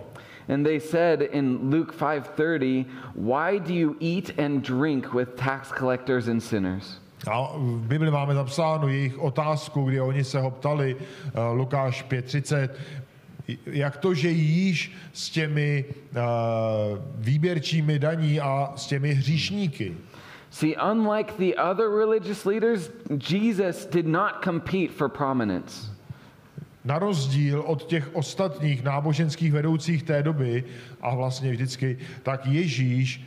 And 0.48 0.64
they 0.64 0.80
said 0.80 1.20
in 1.20 1.58
Luke 1.70 1.92
5:30, 1.92 2.86
"Why 3.14 3.60
do 3.60 3.74
you 3.74 3.96
eat 4.00 4.38
and 4.38 4.66
drink 4.66 5.14
with 5.14 5.28
tax 5.36 5.72
collectors 5.78 6.28
and 6.28 6.40
sinners?" 6.40 7.05
A 7.30 7.52
v 7.56 7.86
Bibli 7.88 8.10
máme 8.10 8.34
zapsáno 8.34 8.88
jejich 8.88 9.18
otázku, 9.18 9.84
kdy 9.84 10.00
oni 10.00 10.24
se 10.24 10.40
ho 10.40 10.50
ptali, 10.50 10.96
eh, 11.00 11.30
Lukáš 11.52 12.04
5.30, 12.04 12.70
jak 13.66 13.96
to, 13.96 14.14
že 14.14 14.30
jíš 14.30 14.96
s 15.12 15.30
těmi 15.30 15.84
eh, 15.90 16.20
výběrčími 17.14 17.98
daní 17.98 18.40
a 18.40 18.72
s 18.76 18.86
těmi 18.86 19.14
hříšníky? 19.14 19.94
See, 20.50 20.76
unlike 20.76 21.32
the 21.38 21.54
other 21.70 21.90
religious 21.90 22.44
leaders, 22.44 22.90
Jesus 23.28 23.86
did 23.86 24.06
not 24.06 24.32
compete 24.44 24.92
for 24.92 25.08
prominence. 25.08 25.96
Na 26.84 26.98
rozdíl 26.98 27.60
od 27.66 27.84
těch 27.84 28.14
ostatních 28.14 28.84
náboženských 28.84 29.52
vedoucích 29.52 30.02
té 30.02 30.22
doby 30.22 30.64
a 31.00 31.14
vlastně 31.14 31.50
vždycky, 31.50 31.98
tak 32.22 32.46
Ježíš 32.46 33.24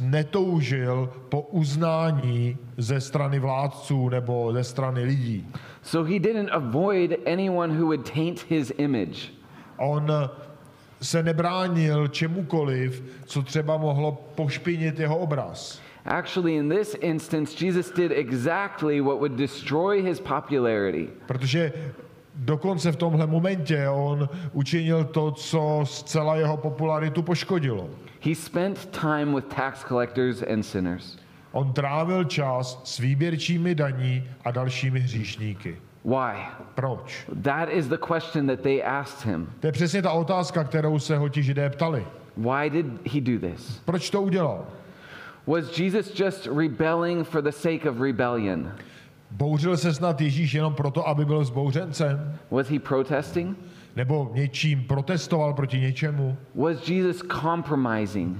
netoužil 0.00 1.12
po 1.28 1.40
uznání 1.40 2.56
ze 2.76 3.00
strany 3.00 3.38
vládců 3.38 4.08
nebo 4.08 4.52
ze 4.52 4.64
strany 4.64 5.04
lidí. 5.04 5.46
So 5.82 6.12
he 6.12 6.18
didn't 6.18 6.50
avoid 6.52 7.10
anyone 7.32 7.74
who 7.74 7.84
would 7.84 8.12
taint 8.12 8.46
his 8.48 8.72
image. 8.78 9.32
On 9.76 10.12
se 11.02 11.22
nebránil 11.22 12.08
čemukoliv, 12.08 13.02
co 13.24 13.42
třeba 13.42 13.76
mohlo 13.76 14.12
pošpinit 14.34 14.98
jeho 14.98 15.18
obraz. 15.18 15.80
Actually, 16.04 16.56
in 16.56 16.68
this 16.68 16.96
instance, 17.00 17.64
Jesus 17.64 17.90
did 17.90 18.12
exactly 18.12 19.00
what 19.00 19.18
would 19.18 19.32
destroy 19.32 20.02
his 20.02 20.20
popularity. 20.20 21.08
Protože 21.26 21.72
dokonce 22.36 22.92
v 22.92 22.96
tomhle 22.96 23.26
momentě 23.26 23.88
on 23.88 24.28
učinil 24.52 25.04
to, 25.04 25.30
co 25.30 25.80
zcela 25.84 26.36
jeho 26.36 26.56
popularitu 26.56 27.22
poškodilo. 27.22 27.90
He 28.20 28.34
spent 28.34 28.86
time 28.86 29.34
with 29.34 29.46
tax 29.46 29.84
collectors 29.84 30.42
and 30.52 30.62
sinners. 30.62 31.18
On 31.52 31.72
trávil 31.72 32.24
čas 32.24 32.80
s 32.84 32.98
výběrčími 32.98 33.74
daní 33.74 34.24
a 34.44 34.50
dalšími 34.50 35.00
hříšníky. 35.00 35.76
Why? 36.04 36.36
Proč? 36.74 37.26
That 37.42 37.68
is 37.68 37.88
the 37.88 37.96
question 37.96 38.46
that 38.46 38.60
they 38.60 38.84
asked 38.84 39.32
him. 39.32 39.48
To 39.60 39.66
je 39.66 39.72
přesně 39.72 40.02
ta 40.02 40.12
otázka, 40.12 40.64
kterou 40.64 40.98
se 40.98 41.16
ho 41.16 41.28
ti 41.28 41.42
židé 41.42 41.70
ptali. 41.70 42.06
Why 42.36 42.70
did 42.70 42.86
he 43.12 43.20
do 43.20 43.48
this? 43.48 43.80
Proč 43.84 44.10
to 44.10 44.22
udělal? 44.22 44.66
Was 45.46 45.78
Jesus 45.78 46.20
just 46.20 46.48
rebelling 46.56 47.26
for 47.26 47.42
the 47.42 47.50
sake 47.50 47.90
of 47.90 48.00
rebellion? 48.00 48.72
Bouřil 49.36 49.76
se 49.76 49.94
snad 49.94 50.20
Ježíš 50.20 50.54
jenom 50.54 50.74
proto, 50.74 51.08
aby 51.08 51.24
byl 51.24 51.44
zbouřencem? 51.44 52.38
Was 52.50 52.68
he 52.68 52.78
protesting? 52.78 53.58
Nebo 53.96 54.30
něčím 54.34 54.84
protestoval 54.84 55.54
proti 55.54 55.80
něčemu? 55.80 56.36
Was 56.54 56.88
Jesus 56.88 57.22
compromising? 57.40 58.38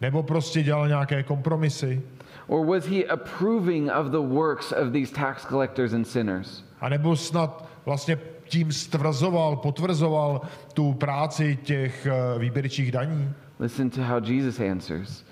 Nebo 0.00 0.22
prostě 0.22 0.62
dělal 0.62 0.88
nějaké 0.88 1.22
kompromisy? 1.22 2.02
Or 2.46 2.66
was 2.66 2.86
he 2.86 3.04
approving 3.04 3.90
of 4.00 4.06
the 4.06 4.34
works 4.34 4.72
of 4.72 4.92
these 4.92 5.14
tax 5.14 5.46
collectors 5.46 5.92
and 5.92 6.04
sinners? 6.04 6.64
A 6.80 6.88
nebo 6.88 7.16
snad 7.16 7.68
vlastně 7.86 8.18
tím 8.44 8.72
stvrzoval, 8.72 9.56
potvrzoval 9.56 10.40
tu 10.74 10.92
práci 10.92 11.58
těch 11.62 12.06
eh, 12.06 12.38
výběrčích 12.38 12.92
daní? 12.92 13.30
Listen 13.60 13.90
to 13.90 14.02
how 14.02 14.20
Jesus 14.24 14.60
answers. 14.60 15.24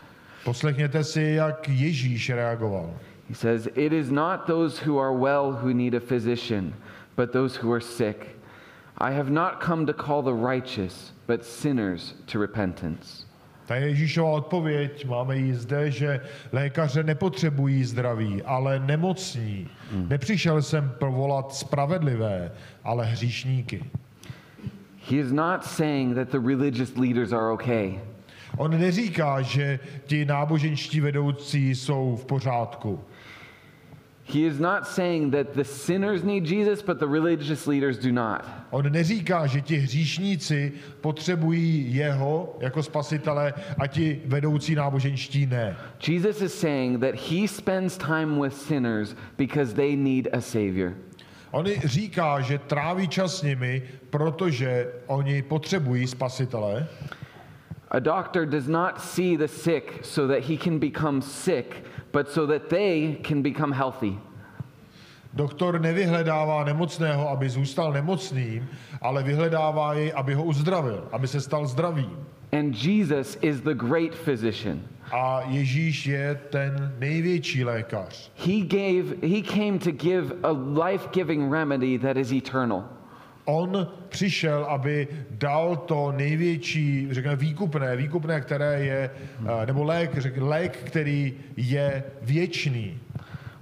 Poslechněte 0.44 1.04
si, 1.04 1.22
jak 1.22 1.68
Ježíš 1.68 2.30
reagoval. 2.30 2.90
He 3.30 3.34
says, 3.34 3.68
It 3.76 3.92
is 3.92 4.10
not 4.10 4.48
those 4.48 4.76
who 4.80 4.98
are 4.98 5.12
well 5.12 5.52
who 5.52 5.72
need 5.72 5.94
a 5.94 6.00
physician, 6.00 6.74
but 7.14 7.32
those 7.32 7.54
who 7.54 7.70
are 7.70 7.80
sick. 7.80 8.36
I 8.98 9.12
have 9.12 9.30
not 9.30 9.60
come 9.60 9.86
to 9.86 9.92
call 9.92 10.22
the 10.22 10.34
righteous, 10.34 11.12
but 11.28 11.44
sinners 11.44 12.14
to 12.26 12.40
repentance. 12.40 13.26
Ta 13.66 13.74
je 13.76 13.88
Ježíšova 13.88 14.30
odpověď, 14.30 15.06
máme 15.06 15.36
ji 15.36 15.54
zde, 15.54 15.90
že 15.90 16.20
lékaře 16.52 17.02
nepotřebují 17.02 17.84
zdraví, 17.84 18.42
ale 18.42 18.78
nemocní. 18.78 19.68
Hmm. 19.92 20.08
Nepřišel 20.08 20.62
jsem 20.62 20.92
provolat 20.98 21.54
spravedlivé, 21.54 22.52
ale 22.84 23.06
hříšníky. 23.06 23.84
He 25.08 25.16
is 25.16 25.32
not 25.32 25.64
saying 25.64 26.14
that 26.14 26.28
the 26.28 26.48
religious 26.48 26.96
leaders 26.96 27.32
are 27.32 27.52
okay. 27.52 28.00
On 28.56 28.70
neříká, 28.70 29.42
že 29.42 29.78
ti 30.06 30.24
náboženští 30.24 31.00
vedoucí 31.00 31.74
jsou 31.74 32.16
v 32.16 32.24
pořádku. 32.24 33.00
He 34.32 34.46
is 34.46 34.60
not 34.60 34.86
saying 34.86 35.30
that 35.32 35.54
the 35.54 35.64
sinners 35.64 36.22
need 36.22 36.44
Jesus, 36.44 36.82
but 36.82 37.00
the 37.00 37.08
religious 37.08 37.66
leaders 37.66 37.98
do 37.98 38.12
not. 38.12 38.44
On 38.70 38.92
neříká, 38.92 39.46
že 39.46 39.60
ti 39.60 39.76
hříšníci 39.76 40.72
potřebují 41.00 41.94
jeho 41.94 42.56
jako 42.60 42.82
spasitele 42.82 43.54
a 43.78 43.86
ti 43.86 44.22
vedoucí 44.24 44.74
náboženští 44.74 45.46
ne. 45.46 45.76
Jesus 46.08 46.42
is 46.42 46.54
saying 46.54 47.00
that 47.00 47.14
he 47.14 47.48
spends 47.48 47.96
time 47.96 48.40
with 48.40 48.54
sinners 48.54 49.16
because 49.36 49.74
they 49.74 49.96
need 49.96 50.28
a 50.32 50.40
savior. 50.40 50.92
On 51.50 51.66
říká, 51.84 52.40
že 52.40 52.58
tráví 52.58 53.08
čas 53.08 53.38
s 53.38 53.42
nimi, 53.42 53.82
protože 54.10 54.92
oni 55.06 55.42
potřebují 55.42 56.06
spasitele. 56.06 56.86
A 57.90 57.98
doctor 57.98 58.46
does 58.46 58.68
not 58.68 59.00
see 59.00 59.36
the 59.36 59.48
sick 59.48 59.98
so 60.02 60.34
that 60.34 60.44
he 60.44 60.56
can 60.56 60.78
become 60.78 61.22
sick, 61.22 61.84
but 62.12 62.28
so 62.28 62.46
that 62.46 62.68
they 62.68 63.18
can 63.22 63.42
become 63.42 63.72
healthy. 63.72 64.18
Doktor 65.32 65.80
nevyhledává 65.80 66.64
nemocného, 66.64 67.28
aby 67.28 67.48
zůstal 67.48 67.92
nemocným, 67.92 68.68
ale 69.00 69.22
vyhledává 69.22 69.94
jej, 69.94 70.12
aby 70.14 70.34
ho 70.34 70.44
uzdravil, 70.44 71.08
aby 71.12 71.28
se 71.28 71.40
stal 71.40 71.66
zdravým. 71.66 72.16
And 72.52 72.74
Jesus 72.74 73.38
is 73.42 73.60
the 73.60 73.74
great 73.74 74.14
physician. 74.14 74.80
A 75.12 75.42
Ježíš 75.46 76.06
je 76.06 76.40
ten 76.50 76.94
největší 76.98 77.64
lékař. 77.64 78.30
He 78.36 78.60
gave 78.60 79.16
he 79.22 79.42
came 79.42 79.78
to 79.78 79.90
give 79.90 80.34
a 80.42 80.50
life-giving 80.84 81.52
remedy 81.52 81.98
that 81.98 82.16
is 82.16 82.32
eternal. 82.32 82.84
On 83.44 83.88
přišel, 84.08 84.64
aby 84.64 85.08
dal 85.30 85.76
to 85.76 86.12
největší, 86.12 87.08
řekněme, 87.10 87.36
výkupné, 87.36 87.96
výkupné, 87.96 88.40
které 88.40 88.84
je, 88.84 89.10
eh, 89.62 89.66
nebo 89.66 89.84
lék, 89.84 90.18
řekněme, 90.18 90.46
lék, 90.46 90.76
který 90.76 91.34
je 91.56 92.04
věčný. 92.22 92.98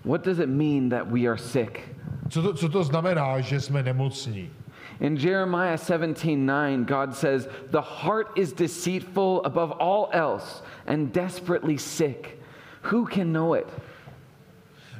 What 0.04 0.24
does 0.24 0.38
it 0.38 0.48
mean 0.48 0.88
that 0.88 1.10
we 1.10 1.26
are 1.26 1.38
sick? 1.38 1.80
Co 2.28 2.42
to, 2.42 2.54
co 2.54 2.68
to 2.68 2.84
znamená, 2.84 3.40
že 3.40 3.60
jsme 3.60 3.82
nemocní? 3.82 4.50
In 5.00 5.16
Jeremiah 5.16 5.78
17:9, 5.78 6.84
God 6.84 7.14
says, 7.14 7.48
"The 7.70 7.80
heart 7.80 8.38
is 8.38 8.52
deceitful 8.52 9.42
above 9.44 9.74
all 9.78 10.08
else 10.12 10.62
and 10.86 11.14
desperately 11.14 11.78
sick. 11.78 12.38
Who 12.92 13.06
can 13.06 13.32
know 13.32 13.54
it?" 13.54 13.66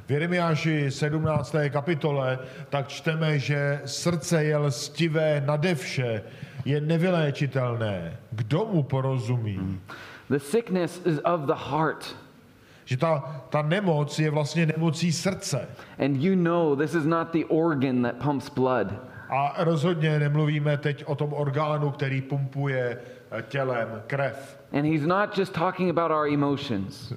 V 0.09 0.11
Jeremiáši 0.11 0.91
17. 0.91 1.55
kapitole 1.69 2.39
tak 2.69 2.87
čteme, 2.87 3.39
že 3.39 3.81
srdce 3.85 4.43
je 4.43 4.57
lstivé 4.57 5.43
nade 5.45 5.75
vše, 5.75 6.23
je 6.65 6.81
nevyléčitelné. 6.81 8.17
Kdo 8.31 8.65
mu 8.65 8.83
porozumí? 8.83 9.79
The 10.29 10.39
sickness 10.39 11.01
is 11.05 11.19
of 11.25 11.41
the 11.41 11.53
heart. 11.53 12.15
Že 12.85 12.97
ta, 12.97 13.41
ta 13.49 13.61
nemoc 13.61 14.19
je 14.19 14.29
vlastně 14.31 14.65
nemocí 14.65 15.11
srdce. 15.11 15.67
And 15.99 16.17
you 16.17 16.35
know 16.35 16.75
this 16.75 16.93
is 16.93 17.05
not 17.05 17.29
the 17.31 17.45
organ 17.45 18.01
that 18.01 18.15
pumps 18.15 18.49
blood. 18.49 18.87
A 19.29 19.63
rozhodně 19.63 20.19
nemluvíme 20.19 20.77
teď 20.77 21.03
o 21.05 21.15
tom 21.15 21.33
orgánu, 21.33 21.91
který 21.91 22.21
pumpuje 22.21 22.97
eh, 23.31 23.43
tělem 23.47 24.01
krev. 24.07 24.59
And 24.73 24.85
he's 24.85 25.05
not 25.05 25.37
just 25.37 25.53
talking 25.53 25.89
about 25.89 26.11
our 26.11 26.33
emotions. 26.33 27.13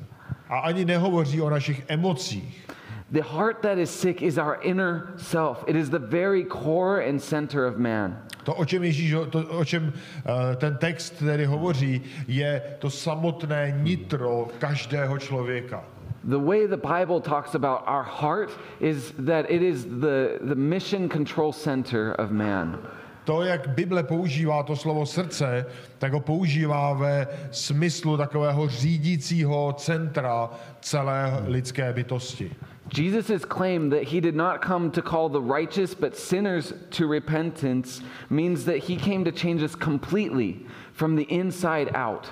A 0.48 0.58
ani 0.58 0.84
nehovoří 0.84 1.40
o 1.40 1.50
našich 1.50 1.84
emocích. 1.88 2.71
The 3.12 3.22
heart 3.22 3.60
that 3.62 3.78
is 3.78 3.90
sick 3.90 4.22
is 4.22 4.38
our 4.38 4.62
inner 4.62 5.12
self. 5.16 5.64
It 5.68 5.76
is 5.76 5.90
the 5.90 5.98
very 5.98 6.44
core 6.44 7.00
and 7.00 7.20
center 7.20 7.66
of 7.66 7.78
man. 7.78 8.16
To, 8.44 8.54
o 8.54 8.64
čem 8.64 8.82
Ježíš, 8.82 9.30
to, 9.30 9.44
o 9.52 9.64
čem 9.64 9.92
uh, 9.92 10.56
ten 10.56 10.76
text 10.80 11.20
tedy 11.20 11.44
hovoří, 11.44 12.02
je 12.28 12.62
to 12.78 12.90
samotné 12.90 13.78
nitro 13.82 14.48
každého 14.58 15.18
člověka. 15.18 15.84
The 16.24 16.38
way 16.38 16.66
the 16.66 16.76
Bible 16.76 17.20
talks 17.20 17.54
about 17.54 17.82
our 17.86 18.02
heart 18.02 18.50
is 18.80 19.12
that 19.26 19.50
it 19.50 19.62
is 19.62 19.84
the, 19.84 20.38
the 20.40 20.54
mission 20.54 21.08
control 21.08 21.52
center 21.52 22.14
of 22.18 22.30
man. 22.30 22.78
To, 23.24 23.42
jak 23.42 23.68
Bible 23.68 24.02
používá 24.02 24.62
to 24.62 24.76
slovo 24.76 25.06
srdce, 25.06 25.66
tak 25.98 26.12
ho 26.12 26.20
používá 26.20 26.92
ve 26.92 27.26
smyslu 27.50 28.16
takového 28.16 28.68
řídícího 28.68 29.72
centra 29.72 30.50
celé 30.80 31.42
lidské 31.46 31.92
bytosti. 31.92 32.50
Jesus' 32.92 33.44
claim 33.44 33.90
that 33.90 34.04
he 34.04 34.20
did 34.20 34.34
not 34.34 34.60
come 34.60 34.90
to 34.90 35.02
call 35.02 35.28
the 35.28 35.40
righteous 35.40 35.94
but 35.94 36.16
sinners 36.16 36.74
to 36.90 37.06
repentance 37.06 38.02
means 38.28 38.64
that 38.66 38.78
he 38.78 38.96
came 38.96 39.24
to 39.24 39.32
change 39.32 39.62
us 39.62 39.74
completely 39.74 40.66
from 40.92 41.16
the 41.16 41.24
inside 41.24 41.90
out. 41.94 42.30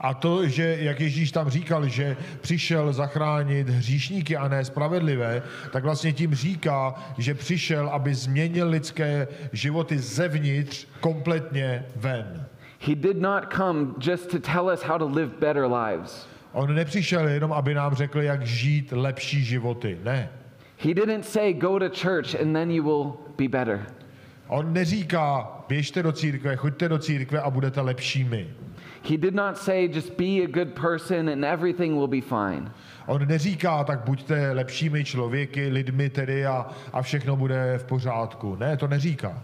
A 0.00 0.14
to, 0.14 0.48
že, 0.48 0.76
jak 0.80 1.00
Ježíš 1.00 1.32
tam 1.32 1.50
říkal, 1.50 1.88
že 1.88 2.16
přišel 2.40 2.92
zachránit 2.92 3.68
hříšníky 3.68 4.36
a 4.36 4.48
ne 4.48 4.64
spravedlivé, 4.64 5.42
tak 5.72 5.84
vlastně 5.84 6.12
tím 6.12 6.34
říká, 6.34 6.94
že 7.18 7.34
přišel, 7.34 7.88
aby 7.88 8.14
změnil 8.14 8.68
lidské 8.68 9.28
životy 9.52 9.98
zevnitř 9.98 10.86
kompletně 11.00 11.86
ven. 11.96 12.46
He 12.78 12.94
did 12.94 13.16
not 13.16 13.44
come 13.56 13.94
just 13.98 14.30
to 14.30 14.38
tell 14.38 14.66
us 14.66 14.82
how 14.82 14.98
to 14.98 15.06
live 15.06 15.32
better 15.40 15.66
lives. 15.66 16.28
On 16.56 16.74
nepřišel 16.74 17.28
jenom, 17.28 17.52
aby 17.52 17.74
nám 17.74 17.94
řekl, 17.94 18.20
jak 18.20 18.46
žít 18.46 18.92
lepší 18.92 19.44
životy. 19.44 19.98
Ne. 20.04 20.28
He 20.78 20.94
didn't 20.94 21.24
say 21.24 21.52
go 21.52 21.78
to 21.78 21.88
church 21.88 22.40
and 22.40 22.52
then 22.52 22.70
you 22.70 22.84
will 22.84 23.14
be 23.38 23.48
better. 23.48 23.86
On 24.48 24.72
neříká, 24.72 25.48
běžte 25.68 26.02
do 26.02 26.12
církve, 26.12 26.56
choďte 26.56 26.88
do 26.88 26.98
církve 26.98 27.40
a 27.40 27.50
budete 27.50 27.80
lepšími. 27.80 28.48
He 29.10 29.16
did 29.16 29.34
not 29.34 29.58
say 29.58 29.88
just 29.94 30.16
be 30.16 30.24
a 30.44 30.46
good 30.46 30.68
person 30.68 31.28
and 31.28 31.44
everything 31.44 31.94
will 31.94 32.08
be 32.08 32.20
fine. 32.20 32.70
On 33.06 33.26
neříká, 33.28 33.84
tak 33.84 34.04
buďte 34.04 34.52
lepšími 34.52 35.04
člověky, 35.04 35.68
lidmi 35.68 36.10
tedy 36.10 36.46
a, 36.46 36.66
a 36.92 37.02
všechno 37.02 37.36
bude 37.36 37.78
v 37.78 37.84
pořádku. 37.84 38.56
Ne, 38.56 38.76
to 38.76 38.88
neříká. 38.88 39.42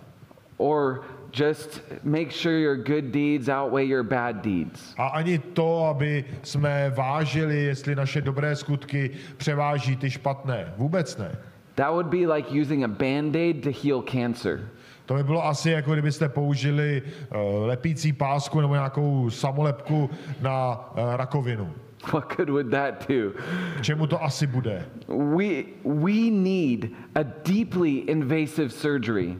Or 0.56 1.02
just 1.32 1.80
make 2.04 2.30
sure 2.30 2.58
your 2.58 2.76
good 2.76 3.12
deeds 3.12 3.48
outweigh 3.48 3.84
your 3.84 4.02
bad 4.02 4.42
deeds. 4.42 4.94
A 4.98 5.06
ani 5.06 5.38
to, 5.38 5.86
aby 5.86 6.24
jsme 6.42 6.92
vážili, 6.96 7.64
jestli 7.64 7.94
naše 7.94 8.20
dobré 8.20 8.56
skutky 8.56 9.10
převáží 9.36 9.96
ty 9.96 10.10
špatné. 10.10 10.72
Vůbec 10.76 11.16
ne. 11.16 11.38
That 11.74 11.90
would 11.90 12.06
be 12.06 12.26
like 12.26 12.60
using 12.60 12.84
a 12.84 12.88
band 12.88 13.36
aid 13.36 13.62
to 13.62 13.70
heal 13.82 14.02
cancer. 14.02 14.68
To 15.06 15.14
by 15.14 15.24
bylo 15.24 15.46
asi 15.46 15.70
jako 15.70 15.92
kdybyste 15.92 16.28
použili 16.28 17.02
uh, 17.02 17.66
lepící 17.66 18.12
pásku 18.12 18.60
nebo 18.60 18.74
nějakou 18.74 19.30
samolepku 19.30 20.10
na 20.40 20.88
uh, 20.90 21.14
rakovinu. 21.16 21.72
What 22.12 22.36
good 22.36 22.50
would 22.50 22.70
that 22.70 23.08
do? 23.08 23.32
K 23.78 23.82
čemu 23.82 24.06
to 24.06 24.22
asi 24.22 24.46
bude? 24.46 24.84
We, 25.08 25.64
we 25.84 26.30
need 26.30 26.90
a 27.14 27.22
deeply 27.22 27.90
invasive 27.90 28.70
surgery. 28.70 29.36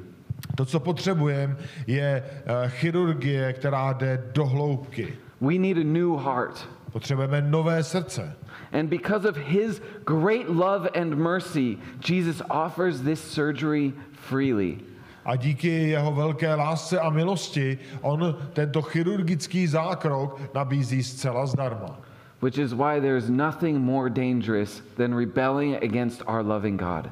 To, 0.54 0.64
co 0.64 0.80
potřebujeme, 0.80 1.56
je 1.86 2.24
uh, 2.24 2.70
chirurgie, 2.70 3.52
která 3.52 3.92
jde 3.92 4.22
do 4.34 4.46
hloubky. 4.46 5.14
We 5.40 5.58
need 5.58 5.76
a 5.76 5.84
new 5.84 6.16
heart. 6.16 6.68
Potřebujeme 6.92 7.42
nové 7.42 7.82
srdce. 7.82 8.36
And 8.72 8.88
because 8.88 9.28
of 9.28 9.36
his 9.36 9.82
great 10.04 10.48
love 10.48 10.88
and 10.94 11.14
mercy, 11.14 11.78
Jesus 12.00 12.42
offers 12.50 13.00
this 13.00 13.20
surgery 13.20 13.92
freely. 14.12 14.78
A 15.24 15.36
díky 15.36 15.88
jeho 15.88 16.12
velké 16.12 16.54
lásce 16.54 17.00
a 17.00 17.10
milosti 17.10 17.78
on 18.00 18.36
tento 18.52 18.82
chirurgický 18.82 19.66
zákrok 19.66 20.54
nabízí 20.54 21.02
zcela 21.02 21.46
zdarma. 21.46 22.00
Which 22.40 22.58
is 22.58 22.74
why 22.74 23.00
there's 23.00 23.30
nothing 23.30 23.78
more 23.78 24.10
dangerous 24.10 24.82
than 24.96 25.14
rebelling 25.14 25.76
against 25.76 26.22
our 26.26 26.42
loving 26.42 26.76
God. 26.76 27.10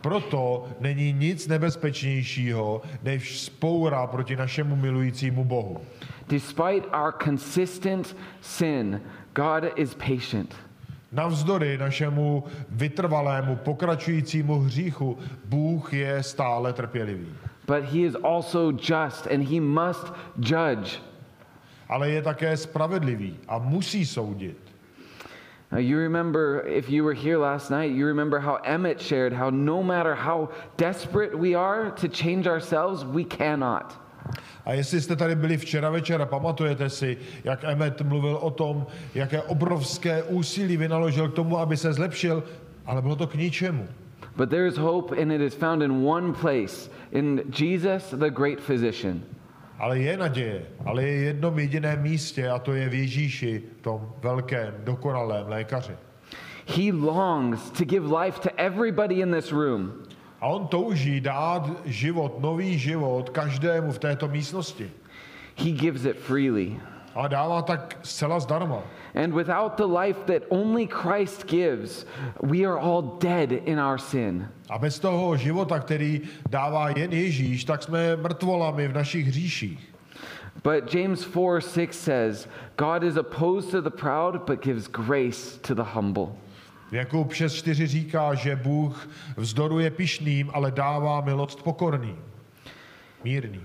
Proto 0.00 0.68
není 0.80 1.12
nic 1.12 1.48
nebezpečnějšího, 1.48 2.82
než 3.02 3.40
spoura 3.40 4.06
proti 4.06 4.36
našemu 4.36 4.76
milujícímu 4.76 5.44
Bohu. 5.44 5.80
Despite 6.28 6.86
our 6.88 7.14
consistent 7.24 8.16
sin, 8.40 9.00
God 9.34 9.64
is 9.76 9.94
patient. 9.94 10.54
Navzdory 11.12 11.78
našemu 11.78 12.44
vytrvalému, 12.70 13.56
pokračujícímu 13.56 14.58
hříchu, 14.58 15.18
Bůh 15.44 15.92
je 15.92 16.22
stále 16.22 16.72
trpělivý. 16.72 17.26
But 17.66 17.84
he 17.84 17.98
is 17.98 18.16
also 18.22 18.70
just 18.70 19.26
and 19.26 19.42
he 19.48 19.60
must 19.60 20.12
judge. 20.36 20.98
Ale 21.88 22.10
je 22.10 22.22
také 22.22 22.56
spravedlivý 22.56 23.36
a 23.48 23.58
musí 23.58 24.06
soudit. 24.06 24.69
You 25.78 25.98
remember, 25.98 26.66
if 26.66 26.90
you 26.90 27.04
were 27.04 27.14
here 27.14 27.38
last 27.38 27.70
night, 27.70 27.92
you 27.92 28.06
remember 28.06 28.40
how 28.40 28.56
Emmett 28.56 29.00
shared 29.00 29.32
how 29.32 29.50
no 29.50 29.84
matter 29.84 30.16
how 30.16 30.50
desperate 30.76 31.38
we 31.38 31.54
are 31.54 31.92
to 31.92 32.08
change 32.08 32.48
ourselves, 32.48 33.04
we 33.04 33.24
cannot. 33.24 33.94
A 34.66 34.72
jestli 34.72 35.00
jste 35.00 35.16
tady 35.16 35.34
byli 35.34 35.56
včera 35.56 35.90
večer, 35.90 36.26
pamatujete 36.26 36.90
si, 36.90 37.16
jak 37.44 37.64
Emmet 37.64 38.00
mluvil 38.02 38.36
o 38.36 38.50
tom, 38.50 38.86
jaké 39.14 39.42
obrovské 39.42 40.22
úsilí 40.22 40.76
vynaložil 40.76 41.28
k 41.28 41.34
tomu, 41.34 41.58
aby 41.58 41.76
se 41.76 41.92
zlepšil, 41.92 42.42
ale 42.86 43.02
bylo 43.02 43.16
to 43.16 43.26
k 43.26 43.34
ničemu. 43.34 43.88
But 44.36 44.50
there 44.50 44.66
is 44.66 44.76
hope, 44.76 45.22
and 45.22 45.32
it 45.32 45.40
is 45.40 45.54
found 45.54 45.82
in 45.82 46.04
one 46.04 46.32
place 46.32 46.90
in 47.12 47.42
Jesus, 47.50 48.10
the 48.10 48.30
great 48.30 48.60
physician. 48.60 49.22
Ale 49.80 49.98
je 49.98 50.16
naděje, 50.16 50.66
ale 50.84 51.02
je 51.02 51.12
jednom 51.32 51.58
jediném 51.58 52.02
místě 52.02 52.48
a 52.48 52.58
to 52.58 52.72
je 52.72 52.88
v 52.88 52.94
Ježíši, 52.94 53.62
tom 53.80 54.12
velkém, 54.22 54.74
dokonalém 54.84 55.48
lékaři. 55.48 55.96
He 56.76 56.92
longs 56.92 57.70
to 57.70 57.84
give 57.84 58.06
life 58.06 58.40
to 58.40 58.48
everybody 58.56 59.20
in 59.20 59.32
this 59.32 59.52
room. 59.52 59.92
A 60.40 60.46
on 60.46 60.66
touží 60.66 61.20
dát 61.20 61.70
život, 61.84 62.40
nový 62.40 62.78
život 62.78 63.30
každému 63.30 63.92
v 63.92 63.98
této 63.98 64.28
místnosti. 64.28 64.90
He 65.56 65.70
gives 65.70 66.04
it 66.04 66.16
freely. 66.16 66.76
A 67.14 67.28
dává 67.28 67.62
tak 67.62 67.98
zcela 68.02 68.40
zdarma. 68.40 68.82
And 69.14 69.34
without 69.34 69.76
the 69.76 69.86
life 69.86 70.18
that 70.26 70.42
only 70.48 70.86
Christ 70.86 71.46
gives, 71.46 72.06
we 72.42 72.64
are 72.64 72.78
all 72.78 73.02
dead 73.02 73.52
in 73.52 73.78
our 73.80 73.98
sin. 73.98 74.48
A 74.68 74.78
bez 74.78 74.98
toho 74.98 75.36
života, 75.36 75.78
který 75.78 76.20
dává 76.48 76.88
jen 76.88 77.12
Ježíš, 77.12 77.64
tak 77.64 77.82
jsme 77.82 78.16
mrtvolami 78.16 78.88
v 78.88 78.92
našich 78.92 79.26
hříších. 79.26 79.94
But 80.62 80.94
James 80.94 81.20
4 81.24 81.60
6 81.60 82.00
says, 82.00 82.48
God 82.76 83.02
is 83.02 83.16
opposed 83.16 83.70
to 83.70 83.80
the 83.80 83.90
proud, 83.90 84.46
but 84.46 84.62
gives 84.62 84.88
grace 84.88 85.58
to 85.58 85.74
the 85.74 85.84
humble. 85.94 86.28
Jakub 86.92 87.32
6.4 87.32 87.86
říká, 87.86 88.34
že 88.34 88.56
Bůh 88.56 89.08
vzdoruje 89.36 89.90
pišným, 89.90 90.50
ale 90.54 90.70
dává 90.70 91.20
milost 91.20 91.62
pokorným. 91.62 92.18
Mírný. 93.24 93.60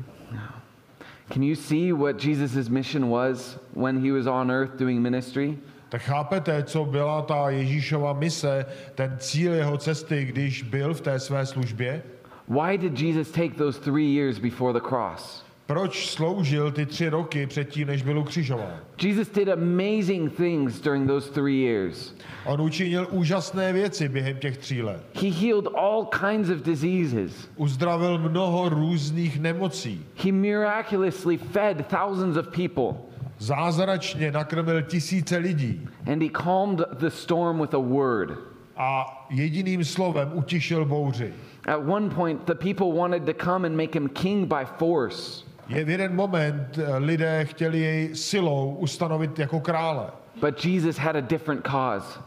Can 1.29 1.43
you 1.43 1.55
see 1.55 1.91
what 1.91 2.17
Jesus' 2.17 2.69
mission 2.69 3.09
was 3.09 3.57
when 3.73 4.03
he 4.03 4.11
was 4.11 4.27
on 4.27 4.51
earth 4.51 4.77
doing 4.77 5.01
ministry? 5.01 5.57
Tak 5.89 6.01
chápete, 6.01 6.63
co 6.63 6.85
byla 6.85 7.21
ta 7.21 7.49
Ježíšova 7.49 8.13
mise, 8.13 8.65
ten 8.95 9.17
cíl 9.19 9.53
jeho 9.53 9.77
cesty, 9.77 10.25
když 10.25 10.63
byl 10.63 10.93
v 10.93 11.01
té 11.01 11.19
své 11.19 11.45
službě? 11.45 12.03
Why 12.47 12.77
did 12.77 12.99
Jesus 12.99 13.31
take 13.31 13.55
those 13.55 13.79
three 13.79 14.13
years 14.13 14.39
before 14.39 14.73
the 14.73 14.87
cross? 14.87 15.44
Proč 15.67 16.09
sloužil 16.09 16.71
ty 16.71 16.85
tři 16.85 17.09
roky 17.09 17.47
předtím, 17.47 17.87
než 17.87 18.01
byl 18.01 18.19
ukřižován? 18.19 18.79
Jesus 19.01 19.29
did 19.29 19.49
amazing 19.49 20.35
things 20.35 20.81
during 20.81 21.07
those 21.07 21.31
three 21.31 21.61
years. 21.61 22.13
On 22.45 22.61
učinil 22.61 23.07
úžasné 23.11 23.73
věci 23.73 24.09
během 24.09 24.37
těch 24.37 24.57
tří 24.57 24.81
let. 24.81 25.01
He 25.21 25.29
healed 25.29 25.67
all 25.75 26.05
kinds 26.05 26.49
of 26.49 26.57
diseases. 26.57 27.49
Uzdravil 27.55 28.17
mnoho 28.17 28.69
různých 28.69 29.39
nemocí. 29.39 30.05
He 30.23 30.31
miraculously 30.31 31.37
fed 31.37 31.87
thousands 31.87 32.37
of 32.37 32.47
people. 32.47 33.01
Zázračně 33.37 34.31
nakrmil 34.31 34.81
tisíce 34.81 35.37
lidí. 35.37 35.87
And 36.11 36.21
he 36.21 36.29
calmed 36.29 36.81
the 36.99 37.09
storm 37.09 37.61
with 37.61 37.73
a 37.73 37.79
word. 37.79 38.37
A 38.77 39.05
jediným 39.29 39.83
slovem 39.83 40.31
utišil 40.33 40.85
bouři. 40.85 41.33
At 41.67 41.87
one 41.87 42.09
point, 42.09 42.45
the 42.45 42.55
people 42.55 42.93
wanted 42.93 43.25
to 43.25 43.33
come 43.45 43.67
and 43.67 43.75
make 43.75 43.99
him 43.99 44.09
king 44.09 44.47
by 44.47 44.65
force. 44.77 45.45
Je 45.67 45.85
v 45.85 45.89
jeden 45.89 46.15
moment 46.15 46.77
eh, 46.77 46.97
lidé 46.97 47.45
chtěli 47.45 47.79
jej 47.79 48.15
silou 48.15 48.75
ustanovit 48.75 49.39
jako 49.39 49.59
krále. 49.59 50.07
But 50.41 50.65
Jesus 50.65 50.97
had 50.97 51.15
a 51.15 51.21
different 51.21 51.67
cause. 51.67 52.19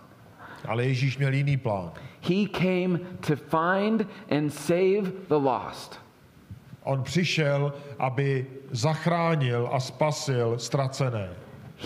Ale 0.68 0.84
Ježíš 0.84 1.18
měl 1.18 1.34
jiný 1.34 1.56
plán. 1.56 1.92
He 2.20 2.48
came 2.52 2.98
to 2.98 3.36
find 3.36 4.06
and 4.30 4.50
save 4.50 5.02
the 5.28 5.34
lost. 5.34 6.00
On 6.82 7.02
přišel, 7.02 7.72
aby 7.98 8.46
zachránil 8.70 9.68
a 9.72 9.80
spasil 9.80 10.58
ztracené. 10.58 11.28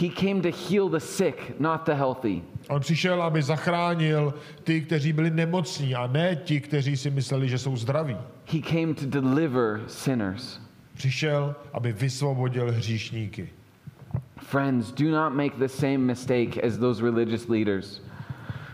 He 0.00 0.08
came 0.08 0.40
to 0.40 0.48
heal 0.68 0.88
the 0.88 1.00
sick, 1.00 1.60
not 1.60 1.84
the 1.84 1.92
healthy. 1.92 2.42
On 2.68 2.80
přišel, 2.80 3.22
aby 3.22 3.42
zachránil 3.42 4.34
ty, 4.64 4.80
kteří 4.80 5.12
byli 5.12 5.30
nemocní 5.30 5.94
a 5.94 6.06
ne 6.06 6.36
ti, 6.36 6.60
kteří 6.60 6.96
si 6.96 7.10
mysleli, 7.10 7.48
že 7.48 7.58
jsou 7.58 7.76
zdraví. 7.76 8.16
He 8.46 8.60
came 8.60 8.94
to 8.94 9.20
deliver 9.20 9.80
sinners. 9.86 10.60
Přišel, 11.02 11.54
aby 11.72 11.92
vysvobodil 11.92 12.72
hříšníky. 12.72 13.48
Friends, 14.38 14.92
do 14.92 15.10
not 15.10 15.32
make 15.32 15.56
the 15.58 15.68
same 15.68 15.98
mistake 15.98 16.64
as 16.64 16.78
those 16.78 17.02
religious 17.02 17.48
leaders. 17.48 18.02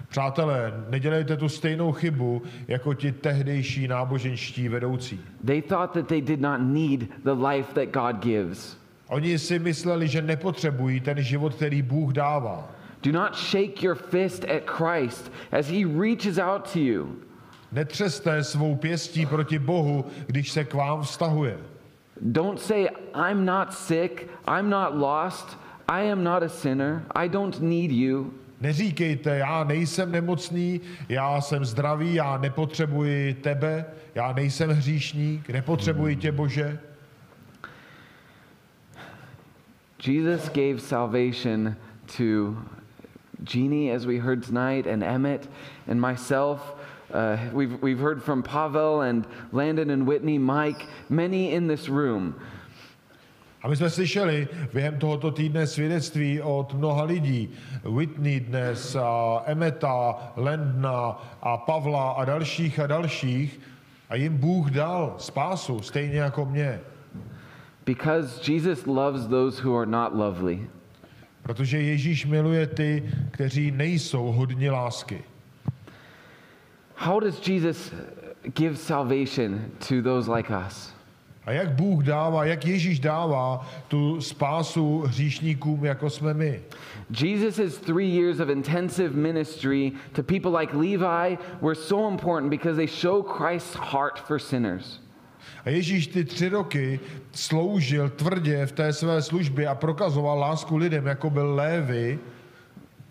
Přátelé, 0.08 0.84
nedělejte 0.90 1.36
tu 1.36 1.48
stejnou 1.48 1.92
chybu 1.92 2.42
jako 2.68 2.94
ti 2.94 3.12
tehdejší 3.12 3.88
náboženští 3.88 4.68
vedoucí. 4.68 5.20
They 5.44 5.62
thought 5.62 5.92
that 5.92 6.06
they 6.06 6.20
did 6.20 6.40
not 6.40 6.60
need 6.60 7.00
the 7.00 7.46
life 7.48 7.74
that 7.74 8.04
God 8.04 8.22
gives. 8.22 8.76
Oni 9.06 9.38
si 9.38 9.58
mysleli, 9.58 10.08
že 10.08 10.22
nepotřebují 10.22 11.00
ten 11.00 11.22
život, 11.22 11.54
který 11.54 11.82
Bůh 11.82 12.12
dává. 12.12 12.70
Do 13.02 13.12
not 13.12 13.36
shake 13.36 13.82
your 13.82 13.96
fist 13.96 14.44
at 14.44 14.62
Christ 14.66 15.32
as 15.52 15.68
he 15.68 15.84
reaches 16.00 16.38
out 16.38 16.72
to 16.72 16.78
you. 16.78 17.16
Netřeste 17.72 18.44
svou 18.44 18.76
pěstí 18.76 19.26
proti 19.26 19.58
Bohu, 19.58 20.04
když 20.26 20.50
se 20.50 20.64
k 20.64 20.74
vám 20.74 21.02
vztahuje. 21.02 21.58
Don't 22.20 22.60
say, 22.60 22.88
I'm 23.14 23.44
not 23.44 23.72
sick, 23.72 24.28
I'm 24.46 24.68
not 24.68 24.96
lost, 24.96 25.56
I 25.88 26.02
am 26.10 26.24
not 26.24 26.42
a 26.42 26.48
sinner, 26.48 27.02
I 27.14 27.28
don't 27.28 27.60
need 27.60 27.92
you. 27.92 28.32
Neříkejte, 28.60 29.38
já 29.38 29.64
nejsem 29.64 30.12
nemocný, 30.12 30.80
já 31.08 31.40
jsem 31.40 31.64
zdravý, 31.64 32.14
já 32.14 32.38
nepotřebuji 32.38 33.34
tebe, 33.34 33.84
já 34.14 34.32
nejsem 34.32 34.70
hříšník, 34.70 35.50
nepotřebuji 35.50 36.16
tě, 36.16 36.32
Bože. 36.32 36.78
Jesus 40.06 40.48
gave 40.48 40.78
salvation 40.78 41.76
to 42.16 42.56
Jeannie, 43.54 43.92
as 43.92 44.04
we 44.04 44.18
heard 44.18 44.46
tonight, 44.46 44.86
and 44.86 45.02
Emmett, 45.02 45.48
and 45.88 46.00
myself. 46.00 46.74
Uh, 47.12 47.38
we've, 47.54 47.82
we've 47.82 47.98
heard 47.98 48.22
from 48.22 48.42
Pavel 48.42 49.00
and 49.00 49.26
Landon 49.52 49.90
and 49.90 50.06
Whitney, 50.06 50.38
Mike, 50.38 50.86
many 51.08 51.52
in 51.52 51.66
this 51.66 51.88
room. 51.88 52.34
A 53.62 53.68
my 53.68 53.76
jsme 53.76 53.90
slyšeli 53.90 54.48
během 54.72 54.98
tohoto 54.98 55.30
týdne 55.30 55.66
svědectví 55.66 56.42
od 56.42 56.74
mnoha 56.74 57.04
lidí. 57.04 57.48
Whitney 57.84 58.40
dnes, 58.40 58.96
a 58.96 59.42
Emeta, 59.46 60.14
Lendna 60.36 61.22
a 61.42 61.56
Pavla 61.56 62.10
a 62.10 62.24
dalších 62.24 62.80
a 62.80 62.86
dalších. 62.86 63.60
A 64.08 64.14
jim 64.14 64.36
Bůh 64.36 64.70
dal 64.70 65.14
spásu, 65.18 65.82
stejně 65.82 66.18
jako 66.18 66.44
mě. 66.44 66.80
Because 67.86 68.52
Jesus 68.52 68.86
loves 68.86 69.26
those 69.26 69.62
who 69.62 69.76
are 69.76 69.90
not 69.90 70.14
lovely. 70.14 70.66
Protože 71.42 71.82
Ježíš 71.82 72.26
miluje 72.26 72.66
ty, 72.66 73.10
kteří 73.30 73.70
nejsou 73.70 74.32
hodni 74.32 74.70
lásky. 74.70 75.24
How 76.98 77.20
does 77.20 77.38
Jesus 77.38 77.92
give 78.54 78.76
salvation 78.76 79.70
to 79.88 80.02
those 80.02 80.26
like 80.26 80.50
us? 80.50 80.92
A 81.46 81.52
jak 81.52 81.70
Bůh 81.70 82.04
dává, 82.04 82.44
jak 82.44 82.66
Ježíš 82.66 83.00
dává 83.00 83.68
tu 83.88 84.20
spásu 84.20 85.00
hříšníkům, 85.06 85.84
jako 85.84 86.10
jsme 86.10 86.34
my. 86.34 86.62
Jesus' 87.20 87.78
three 87.78 88.08
years 88.08 88.40
of 88.40 88.48
intensive 88.48 89.16
ministry 89.16 89.92
to 90.12 90.22
people 90.22 90.60
like 90.60 90.76
Levi 90.76 91.38
were 91.62 91.74
so 91.74 92.12
important 92.12 92.50
because 92.50 92.76
they 92.76 92.86
show 92.86 93.22
Christ's 93.22 93.74
heart 93.74 94.18
for 94.18 94.38
sinners. 94.38 95.00
A 95.64 95.70
Ježíš 95.70 96.06
ty 96.06 96.24
tři 96.24 96.48
roky 96.48 97.00
sloužil 97.32 98.08
tvrdě 98.08 98.66
v 98.66 98.72
té 98.72 98.92
své 98.92 99.22
službě 99.22 99.68
a 99.68 99.74
prokazoval 99.74 100.38
lásku 100.38 100.76
lidem, 100.76 101.06
jako 101.06 101.30
byl 101.30 101.54
Lévy. 101.54 102.18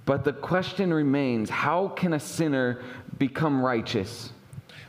But 0.06 0.22
the 0.22 0.34
question 0.34 0.94
remains 0.94 1.50
how 1.50 1.90
can 2.02 2.14
a 2.14 2.20
sinner 2.20 2.78
become 3.20 3.74
righteous? 3.74 4.34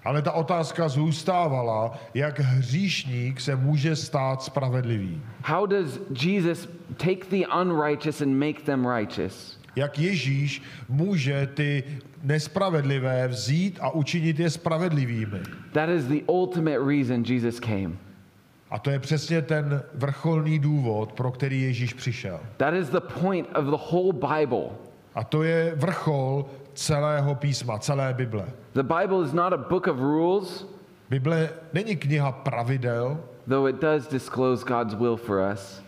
Ale 0.04 0.22
ta 0.22 0.32
otázka 0.32 0.88
zůstávala, 0.88 1.98
jak 2.14 2.38
hříšník 2.38 3.40
se 3.40 3.56
může 3.56 3.96
stát 3.96 4.42
spravedlivý. 4.42 5.20
How 5.44 5.66
does 5.66 6.00
Jesus 6.22 6.68
take 6.96 7.24
the 7.30 7.46
unrighteous 7.60 8.20
and 8.20 8.34
make 8.34 8.62
them 8.64 8.86
righteous? 8.86 9.58
Jak 9.76 9.98
Ježíš 9.98 10.62
může 10.88 11.46
ty 11.46 11.84
nespravedlivé 12.22 13.28
vzít 13.28 13.78
a 13.80 13.90
učinit 13.90 14.40
je 14.40 14.50
spravedlivými. 14.50 15.40
That 15.72 15.88
is 15.88 16.04
the 16.04 16.22
ultimate 16.26 16.78
reason 16.78 17.24
Jesus 17.26 17.60
came. 17.60 17.90
A 18.70 18.78
to 18.78 18.90
je 18.90 18.98
přesně 18.98 19.42
ten 19.42 19.82
vrcholný 19.94 20.58
důvod, 20.58 21.12
pro 21.12 21.30
který 21.30 21.62
Ježíš 21.62 21.94
přišel. 21.94 22.40
That 22.56 22.74
is 22.74 22.88
the 22.88 23.00
point 23.20 23.48
of 23.58 23.64
the 23.64 23.84
whole 23.90 24.12
Bible. 24.12 24.70
A 25.14 25.24
to 25.24 25.42
je 25.42 25.72
vrchol 25.76 26.46
celého 26.78 27.34
písma, 27.34 27.78
celé 27.78 28.14
Bible. 28.14 28.44
The 28.72 28.82
Bible 28.82 29.24
is 29.24 29.32
not 29.32 29.52
a 29.52 29.56
book 29.56 29.86
of 29.86 29.98
rules, 29.98 30.66
Bible 31.10 31.50
není 31.72 31.96
kniha 31.96 32.32
pravidel, 32.32 33.18
though 33.48 33.68
it 33.68 33.80
does 33.80 34.06
disclose 34.08 34.64
God's 34.64 34.94
will 34.94 35.16
for 35.16 35.52
us. 35.52 35.82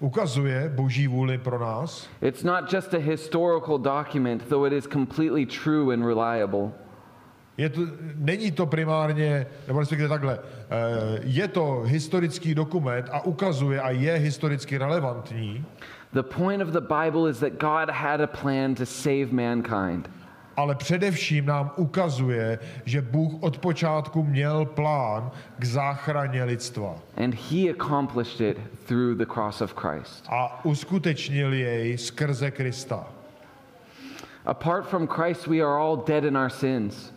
ukazuje 0.00 0.72
boží 0.74 1.08
vůli 1.08 1.38
pro 1.38 1.58
nás. 1.58 2.08
It's 2.20 2.42
not 2.42 2.72
just 2.72 2.94
a 2.94 2.98
historical 2.98 3.78
document, 3.78 4.48
though 4.48 4.66
it 4.66 4.72
is 4.72 4.86
completely 4.92 5.46
true 5.46 5.94
and 5.94 6.06
reliable. 6.06 6.72
Je 7.56 7.68
to, 7.68 7.80
není 8.14 8.50
to 8.50 8.66
primárně, 8.66 9.46
nebo 9.68 9.80
respektive 9.80 10.08
takhle, 10.08 10.38
eh, 10.38 11.20
je 11.22 11.48
to 11.48 11.82
historický 11.86 12.54
dokument 12.54 13.08
a 13.12 13.20
ukazuje 13.20 13.80
a 13.80 13.90
je 13.90 14.12
historicky 14.12 14.78
relevantní, 14.78 15.64
The 16.12 16.22
point 16.22 16.62
of 16.62 16.68
the 16.72 16.80
Bible 16.80 17.30
is 17.30 17.38
that 17.40 17.58
God 17.58 17.90
had 17.90 18.20
a 18.20 18.26
plan 18.26 18.74
to 18.74 18.86
save 18.86 19.26
mankind. 19.32 20.10
ale 20.56 20.74
především 20.74 21.46
nám 21.46 21.70
ukazuje, 21.76 22.58
že 22.84 23.02
Bůh 23.02 23.32
od 23.40 23.58
počátku 23.58 24.22
měl 24.22 24.64
plán 24.64 25.30
k 25.58 25.64
záchraně 25.64 26.44
lidstva 26.44 26.94
And 27.16 27.34
he 27.34 27.70
accomplished 27.70 28.40
it 28.40 28.58
through 28.86 29.18
the 29.18 29.26
cross 29.26 29.60
of 29.60 29.74
Christ. 29.74 30.24
a 30.28 30.64
uskutečnil 30.64 31.52
jej 31.52 31.98
skrze 31.98 32.50
Krista. 32.50 33.06
Apart 34.46 34.86
from 34.86 35.06
Christ, 35.06 35.46
we 35.46 35.60
are 35.60 35.78
all 35.78 35.96
dead 35.96 36.24
in 36.24 36.36
our 36.36 36.50
sins. 36.50 37.12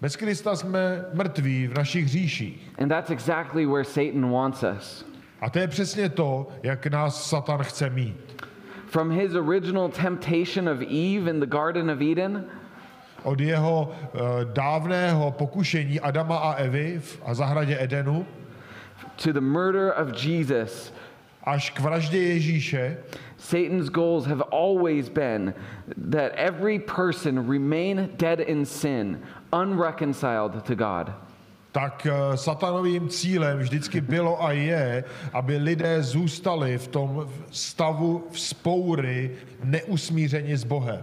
Bez 0.00 0.16
Krista 0.16 0.56
jsme 0.56 1.04
mrtví 1.14 1.66
v 1.66 1.74
našich 1.74 2.04
hříších. 2.04 2.72
And 2.78 2.88
that's 2.88 3.10
exactly 3.10 3.66
where 3.66 3.84
Satan 3.84 4.30
wants 4.30 4.62
us. 4.78 5.06
A 5.40 5.50
to 5.50 5.58
je 5.58 5.68
přesně 5.68 6.08
to, 6.08 6.48
jak 6.62 6.86
nás 6.86 7.28
Satan 7.28 7.62
chce 7.62 7.90
mít. 7.90 8.35
From 8.86 9.10
his 9.10 9.34
original 9.34 9.88
temptation 9.88 10.68
of 10.68 10.82
Eve 10.82 11.26
in 11.26 11.40
the 11.40 11.46
Garden 11.46 11.90
of 11.90 12.00
Eden? 12.00 12.46
Od 13.24 13.40
jeho 13.40 13.90
uh, 13.90 14.44
dávného 14.54 15.32
pokušení 15.34 16.00
Adama 16.00 16.38
a 16.38 16.52
Evy 16.62 16.98
v 16.98 17.18
a 17.26 17.34
zahradě 17.34 17.76
Edenu. 17.82 18.26
To 19.16 19.32
the 19.32 19.40
murder 19.40 19.90
of 19.90 20.14
Jesus, 20.14 20.92
až 21.42 21.70
k 21.70 21.80
vraždě 21.80 22.18
Ježíše, 22.18 22.96
Satan's 23.36 23.88
goals 23.88 24.26
have 24.26 24.42
always 24.52 25.08
been 25.08 25.54
that 26.10 26.32
every 26.36 26.78
person 26.78 27.48
remain 27.48 28.10
dead 28.16 28.40
in 28.40 28.64
sin, 28.64 29.20
unreconciled 29.52 30.64
to 30.64 30.74
God. 30.74 31.12
Tak 31.76 32.06
eh, 32.06 32.36
satanovým 32.36 33.08
cílem 33.08 33.58
vždycky 33.58 34.00
bylo 34.00 34.44
a 34.44 34.52
je, 34.52 35.04
aby 35.32 35.56
lidé 35.56 36.02
zůstali 36.02 36.78
v 36.78 36.88
tom 36.88 37.28
stavu 37.50 38.24
vzpoury 38.30 39.30
neusmíření 39.64 40.56
s 40.56 40.64
Bohem. 40.64 41.02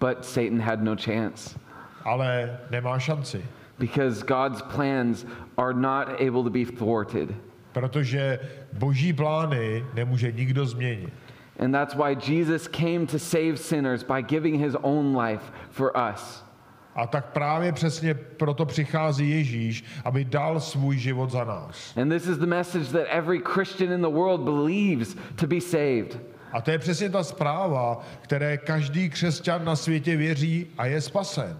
But 0.00 0.24
Satan 0.24 0.60
had 0.60 0.80
no 0.80 0.96
chance 0.96 1.58
Ale 2.04 2.58
nemá 2.70 2.98
šanci, 2.98 3.44
because 3.78 4.24
God's 4.24 4.62
plans 4.62 5.26
are 5.56 5.74
not 5.74 6.08
able 6.08 6.42
to 6.42 6.50
be 6.50 6.64
thwarted. 6.64 7.28
protože 7.72 8.38
boží 8.72 9.12
plány 9.12 9.84
nemůže 9.94 10.32
nikdo 10.32 10.66
změnit. 10.66 11.12
And 11.58 11.72
that's 11.72 11.94
why 11.94 12.16
Jesus 12.32 12.68
came 12.68 13.06
to 13.06 13.18
save 13.18 13.56
sinners 13.56 14.02
by 14.02 14.22
giving 14.22 14.60
his 14.60 14.76
own 14.82 15.16
life 15.16 15.52
for 15.70 15.92
us. 16.12 16.45
A 16.96 17.06
tak 17.06 17.26
právě 17.32 17.72
přesně 17.72 18.14
proto 18.14 18.66
přichází 18.66 19.30
Ježíš, 19.30 19.84
aby 20.04 20.24
dal 20.24 20.60
svůj 20.60 20.98
život 20.98 21.30
za 21.30 21.44
nás. 21.44 21.96
And 21.96 22.08
this 22.08 22.26
is 22.26 22.38
the 22.38 22.46
message 22.46 22.92
that 22.92 23.06
every 23.10 23.40
Christian 23.54 23.92
in 23.92 24.00
the 24.00 24.08
world 24.08 24.40
believes 24.40 25.16
to 25.34 25.46
be 25.46 25.60
saved. 25.60 26.18
A 26.52 26.60
to 26.60 26.70
je 26.70 26.78
přesně 26.78 27.10
ta 27.10 27.24
zpráva, 27.24 28.00
které 28.20 28.56
každý 28.56 29.10
křesťan 29.10 29.64
na 29.64 29.76
světě 29.76 30.16
věří 30.16 30.66
a 30.78 30.86
je 30.86 31.00
spasen. 31.00 31.58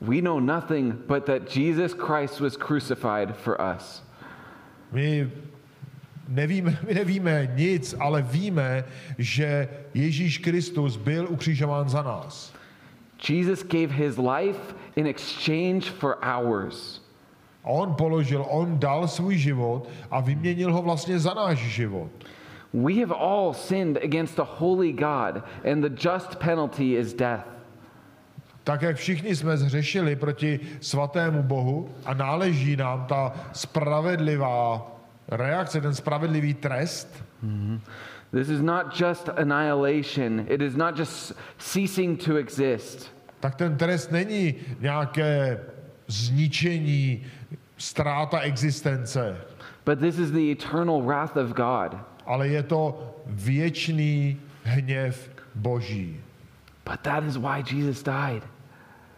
We 0.00 0.22
know 0.22 0.40
nothing 0.40 0.94
but 0.94 1.24
that 1.24 1.56
Jesus 1.56 1.92
Christ 1.92 2.40
was 2.40 2.56
crucified 2.56 3.36
for 3.36 3.56
us. 3.76 4.04
My 4.92 5.30
nevíme, 6.28 6.78
my 6.86 6.94
nevíme 6.94 7.52
nic, 7.56 7.94
ale 8.00 8.22
víme, 8.22 8.84
že 9.18 9.68
Ježíš 9.94 10.38
Kristus 10.38 10.96
byl 10.96 11.26
ukřižován 11.30 11.88
za 11.88 12.02
nás. 12.02 12.53
Jesus 13.28 13.62
gave 13.62 13.90
his 13.90 14.18
life 14.18 14.74
in 14.96 15.06
exchange 15.06 15.90
for 15.90 16.18
ours. 16.24 17.00
On 17.64 17.94
položil, 17.94 18.46
on 18.50 18.78
dal 18.78 19.08
svůj 19.08 19.38
život 19.38 19.88
a 20.10 20.20
vyměnil 20.20 20.72
ho 20.72 20.82
vlastně 20.82 21.18
za 21.18 21.34
náš 21.34 21.58
život. 21.58 22.10
We 22.72 22.94
have 23.00 23.14
all 23.14 23.54
sinned 23.54 23.96
against 24.04 24.38
a 24.40 24.44
holy 24.44 24.92
God, 24.92 25.42
and 25.72 25.82
the 25.82 26.08
just 26.08 26.38
penalty 26.38 26.96
is 26.96 27.14
death. 27.14 27.46
Tak 28.64 28.82
jak 28.82 28.96
všichni 28.96 29.36
jsme 29.36 29.56
zřešili 29.56 30.16
proti 30.16 30.60
svatému 30.80 31.42
Bohu 31.42 31.88
a 32.04 32.14
náleží 32.14 32.76
nám 32.76 33.06
ta 33.06 33.32
spravedlivá 33.52 34.86
reakce, 35.28 35.80
ten 35.80 35.94
spravedlivý 35.94 36.54
trest, 36.54 37.24
This 38.32 38.48
is 38.48 38.60
not 38.60 38.92
just 39.00 39.28
annihilation, 39.28 40.46
it 40.48 40.60
is 40.60 40.74
not 40.74 40.96
just 40.96 41.34
ceasing 41.58 42.16
to 42.16 42.36
exist. 42.36 43.10
Tak 43.44 43.54
ten 43.54 43.76
trest 43.76 44.12
není 44.12 44.54
nějaké 44.80 45.60
zničení, 46.06 47.22
ztráta 47.76 48.40
existence, 48.40 49.36
But 49.86 49.98
this 49.98 50.18
is 50.18 50.30
the 50.30 50.52
eternal 50.52 51.02
wrath 51.02 51.36
of 51.36 51.52
God. 51.52 51.96
ale 52.26 52.48
je 52.48 52.62
to 52.62 53.14
věčný 53.26 54.40
hněv 54.62 55.30
Boží. 55.54 56.20
But 56.90 57.00
that 57.00 57.24
is 57.24 57.36
why 57.36 57.62
Jesus 57.70 58.02
died. 58.02 58.42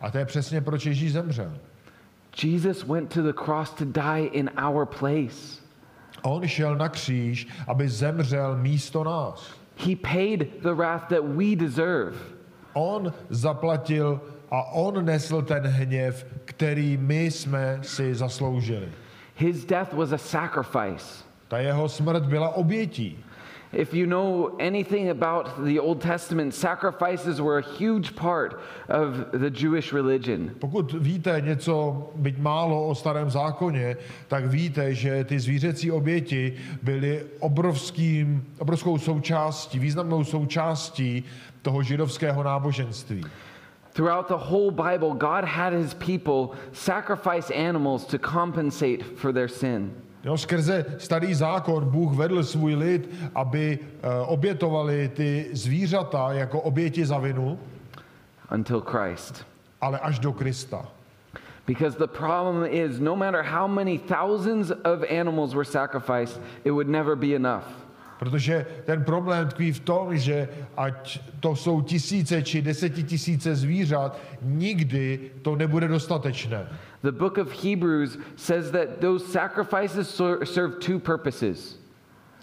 A 0.01 0.11
to 0.11 0.19
je 0.19 0.25
přesně 0.25 0.61
proč 0.61 0.87
Ježíš 0.87 1.13
zemřel. 1.13 1.59
Jesus 2.43 2.85
went 2.85 3.15
to 3.15 3.23
the 3.23 3.33
cross 3.45 3.71
to 3.71 3.85
die 3.85 4.27
in 4.27 4.51
our 4.69 4.87
place. 4.87 5.63
On 6.23 6.47
šel 6.47 6.77
na 6.77 6.89
kříž, 6.89 7.49
aby 7.67 7.89
zemřel 7.89 8.57
místo 8.57 9.05
nás. 9.05 9.55
He 9.77 9.97
paid 9.97 10.63
the 10.63 10.73
wrath 10.73 11.09
that 11.09 11.25
we 11.25 11.57
deserve. 11.57 12.36
On 12.77 13.13
zaplatil 13.31 14.21
a 14.51 14.63
on 14.73 15.05
nesl 15.05 15.43
ten 15.43 15.67
hněv, 15.67 16.27
který 16.45 16.97
my 16.97 17.25
jsme 17.25 17.79
si 17.83 18.15
zasloužili. 18.15 18.89
His 19.37 19.65
death 19.65 19.93
was 19.93 20.13
a 20.13 20.19
sacrifice. 20.19 21.25
Ta 21.49 21.59
jeho 21.59 21.89
smrt 21.89 22.23
byla 22.25 22.49
obětí. 22.49 23.25
If 23.77 23.93
you 23.93 24.07
know 24.07 24.57
anything 24.59 25.11
about 25.11 25.63
the 25.63 25.79
Old 25.79 26.01
Testament, 26.01 26.55
sacrifices 26.55 27.43
were 27.43 27.59
a 27.59 27.77
huge 27.77 28.17
part 28.17 28.59
of 28.89 29.31
the 29.33 29.51
Jewish 29.51 29.93
religion. 29.93 30.51
Pokud 30.59 30.93
víte 30.93 31.41
něco, 31.41 32.11
byť 32.17 32.39
málo 32.39 32.89
o 32.89 32.95
starém 32.95 33.31
zákoně, 33.31 33.97
tak 34.29 34.47
víte, 34.47 34.95
že 34.95 35.25
ty 35.25 35.41
zvířecí 35.41 35.91
oběti 35.91 36.57
byly 36.83 37.23
obrovským, 37.41 38.45
obrovskou 38.59 38.99
součástí, 38.99 39.79
významnou 39.79 40.25
součástí 40.25 41.25
toho 41.63 41.83
židovského 41.83 42.43
náboženství. 42.43 43.25
Throughout 43.93 44.29
the 44.29 44.37
whole 44.37 44.71
Bible, 44.71 45.11
God 45.11 45.45
had 45.45 45.73
his 45.73 45.95
people 45.95 46.57
sacrifice 46.73 47.55
animals 47.69 48.07
to 48.07 48.19
compensate 48.19 49.05
for 49.17 49.33
their 49.33 49.49
sin. 49.49 49.93
Jo, 50.27 50.39
skrze 50.39 50.85
starý 50.99 51.35
zákon 51.35 51.85
Bůh 51.91 52.13
vedl 52.15 52.45
svůj 52.45 52.75
lid, 52.75 53.15
aby 53.35 53.79
eh, 53.79 54.09
obětovali 54.27 55.09
ty 55.09 55.49
zvířata 55.53 56.33
jako 56.33 56.61
oběti 56.61 57.07
za 57.07 57.19
vinu, 57.19 57.59
until 58.53 58.81
Christ. 58.81 59.47
ale 59.81 59.99
až 59.99 60.19
do 60.19 60.33
Krista. 60.33 60.89
Because 61.67 61.99
the 61.99 62.07
problem 62.07 62.65
is, 62.71 63.01
no 63.01 63.17
matter 63.17 63.43
how 63.43 63.69
many 63.69 63.99
thousands 63.99 64.71
of 64.71 65.11
animals 65.11 65.55
were 65.55 65.65
sacrificed, 65.65 66.41
it 66.65 66.71
would 66.71 66.89
never 66.89 67.17
be 67.17 67.35
enough. 67.35 67.86
Protože 68.19 68.67
ten 68.85 69.05
problém 69.05 69.49
tkví 69.49 69.73
v 69.73 69.81
tom, 69.81 70.17
že 70.17 70.49
ať 70.77 71.21
to 71.41 71.57
jsou 71.57 71.81
tisíce 71.81 72.43
či 72.43 72.63
desetitisíce 72.63 73.55
zvířat, 73.55 74.19
nikdy 74.43 75.31
to 75.43 75.57
nebude 75.57 75.89
dostatečné. 75.89 76.69
The 77.03 77.13
book 77.13 77.39
of 77.39 77.65
Hebrews 77.65 78.19
says 78.37 78.71
that 78.71 79.01
those 79.01 79.27
sacrifices 79.27 80.09
ser- 80.09 80.45
serve 80.45 80.75
two 80.81 80.99
purposes. 80.99 81.79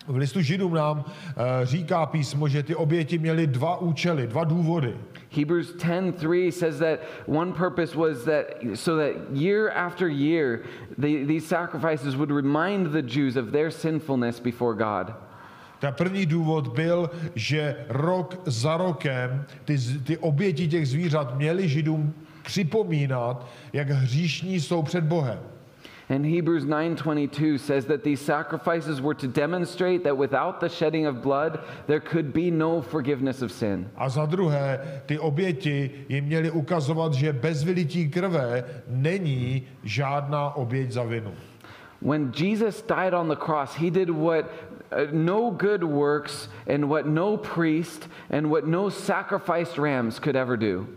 V 0.08 0.16
listu 0.16 0.42
Židům 0.42 0.74
nám 0.74 1.06
eh, 1.06 1.66
říká 1.66 2.06
písmo, 2.06 2.48
že 2.48 2.64
ty 2.64 2.76
oběti 2.76 3.18
měly 3.18 3.48
dva 3.48 3.78
účely, 3.78 4.28
dva 4.28 4.44
důvody. 4.44 4.98
Hebrews 5.32 5.76
10:3 5.76 6.52
says 6.52 6.80
that 6.80 7.00
one 7.26 7.52
purpose 7.52 7.98
was 7.98 8.24
that 8.24 8.46
so 8.76 9.04
that 9.04 9.16
year 9.32 9.72
after 9.76 10.08
year 10.08 10.60
the, 10.98 11.26
these 11.26 11.48
sacrifices 11.48 12.16
would 12.16 12.32
remind 12.32 12.92
the 12.92 13.02
Jews 13.02 13.36
of 13.36 13.52
their 13.52 13.72
sinfulness 13.72 14.40
before 14.40 14.76
God. 14.76 15.14
Ten 15.84 15.94
první 15.94 16.26
důvod 16.26 16.68
byl, 16.68 17.10
že 17.36 17.76
rok 17.90 18.42
za 18.46 18.78
rokem 18.78 19.46
ty, 19.66 19.78
ty 20.04 20.18
oběti 20.18 20.68
těch 20.68 20.88
zvířat 20.88 21.38
měly 21.38 21.68
Židům 21.68 22.14
připomínat, 22.44 23.48
jak 23.74 23.90
hříšní 23.90 24.60
jsou 24.60 24.82
před 24.84 25.04
Bohem. 25.04 25.40
And 26.10 26.26
Hebrews 26.26 26.66
9:22 26.66 27.58
says 27.58 27.86
that 27.86 28.02
these 28.02 28.24
sacrifices 28.24 29.00
were 29.00 29.16
to 29.16 29.28
demonstrate 29.28 30.00
that 30.00 30.18
without 30.20 30.60
the 30.60 30.70
shedding 30.70 31.08
of 31.08 31.16
blood 31.16 31.60
there 31.86 32.02
could 32.12 32.26
be 32.26 32.52
no 32.52 32.82
forgiveness 32.82 33.42
of 33.42 33.52
sin. 33.52 33.88
A 33.96 34.10
za 34.10 34.26
druhé, 34.26 34.80
ty 35.06 35.20
oběti 35.20 35.92
jim 36.10 36.26
měly 36.26 36.52
ukazovat, 36.52 37.14
že 37.14 37.34
bez 37.34 37.64
vylití 37.64 38.10
krve 38.10 38.64
není 38.88 39.64
žádná 39.84 40.56
oběť 40.56 40.92
za 40.92 41.04
vinu. 41.04 41.34
When 42.02 42.32
Jesus 42.36 42.82
died 42.82 43.14
on 43.14 43.30
the 43.30 43.36
cross, 43.36 43.76
he 43.76 43.92
did 43.92 44.10
what 44.10 44.46
no 45.12 45.52
good 45.52 45.84
works 45.84 46.50
and 46.74 46.90
what 46.90 47.06
no 47.06 47.38
priest 47.38 48.10
and 48.30 48.48
what 48.48 48.68
no 48.68 48.90
sacrificed 48.90 49.78
rams 49.78 50.20
could 50.20 50.36
ever 50.36 50.58
do. 50.58 50.88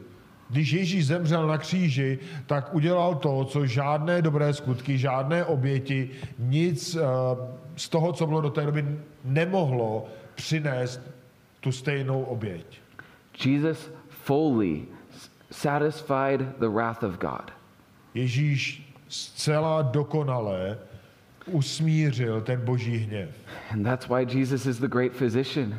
Když 0.50 0.72
Ježíš 0.72 1.06
zemřel 1.06 1.46
na 1.46 1.59
kříži, 1.59 2.18
tak 2.46 2.74
udělal 2.74 3.14
to, 3.14 3.44
co 3.44 3.66
žádné 3.66 4.22
dobré 4.22 4.54
skutky, 4.54 4.98
žádné 4.98 5.44
oběti, 5.44 6.11
nic 6.38 6.96
eh, 6.96 7.00
z 7.76 7.88
toho, 7.88 8.12
co 8.12 8.26
bylo 8.26 8.40
do 8.40 8.50
té 8.50 8.66
doby, 8.66 8.85
nemohlo 9.24 10.06
přinést 10.35 11.00
tu 11.61 11.72
stejnou 11.72 12.22
oběť. 12.22 12.80
Jesus 13.44 13.90
fully 14.09 14.82
satisfied 15.50 16.40
the 16.59 16.68
wrath 16.68 17.02
of 17.02 17.18
God. 17.18 17.50
Ježíš 18.14 18.92
zcela 19.09 19.82
dokonale 19.82 20.78
usmířil 21.46 22.40
ten 22.40 22.61
boží 22.61 22.96
hněv. 22.96 23.28
And 23.70 23.85
that's 23.85 24.09
why 24.09 24.38
Jesus 24.38 24.66
is 24.66 24.78
the 24.78 24.88
great 24.88 25.12
physician. 25.12 25.74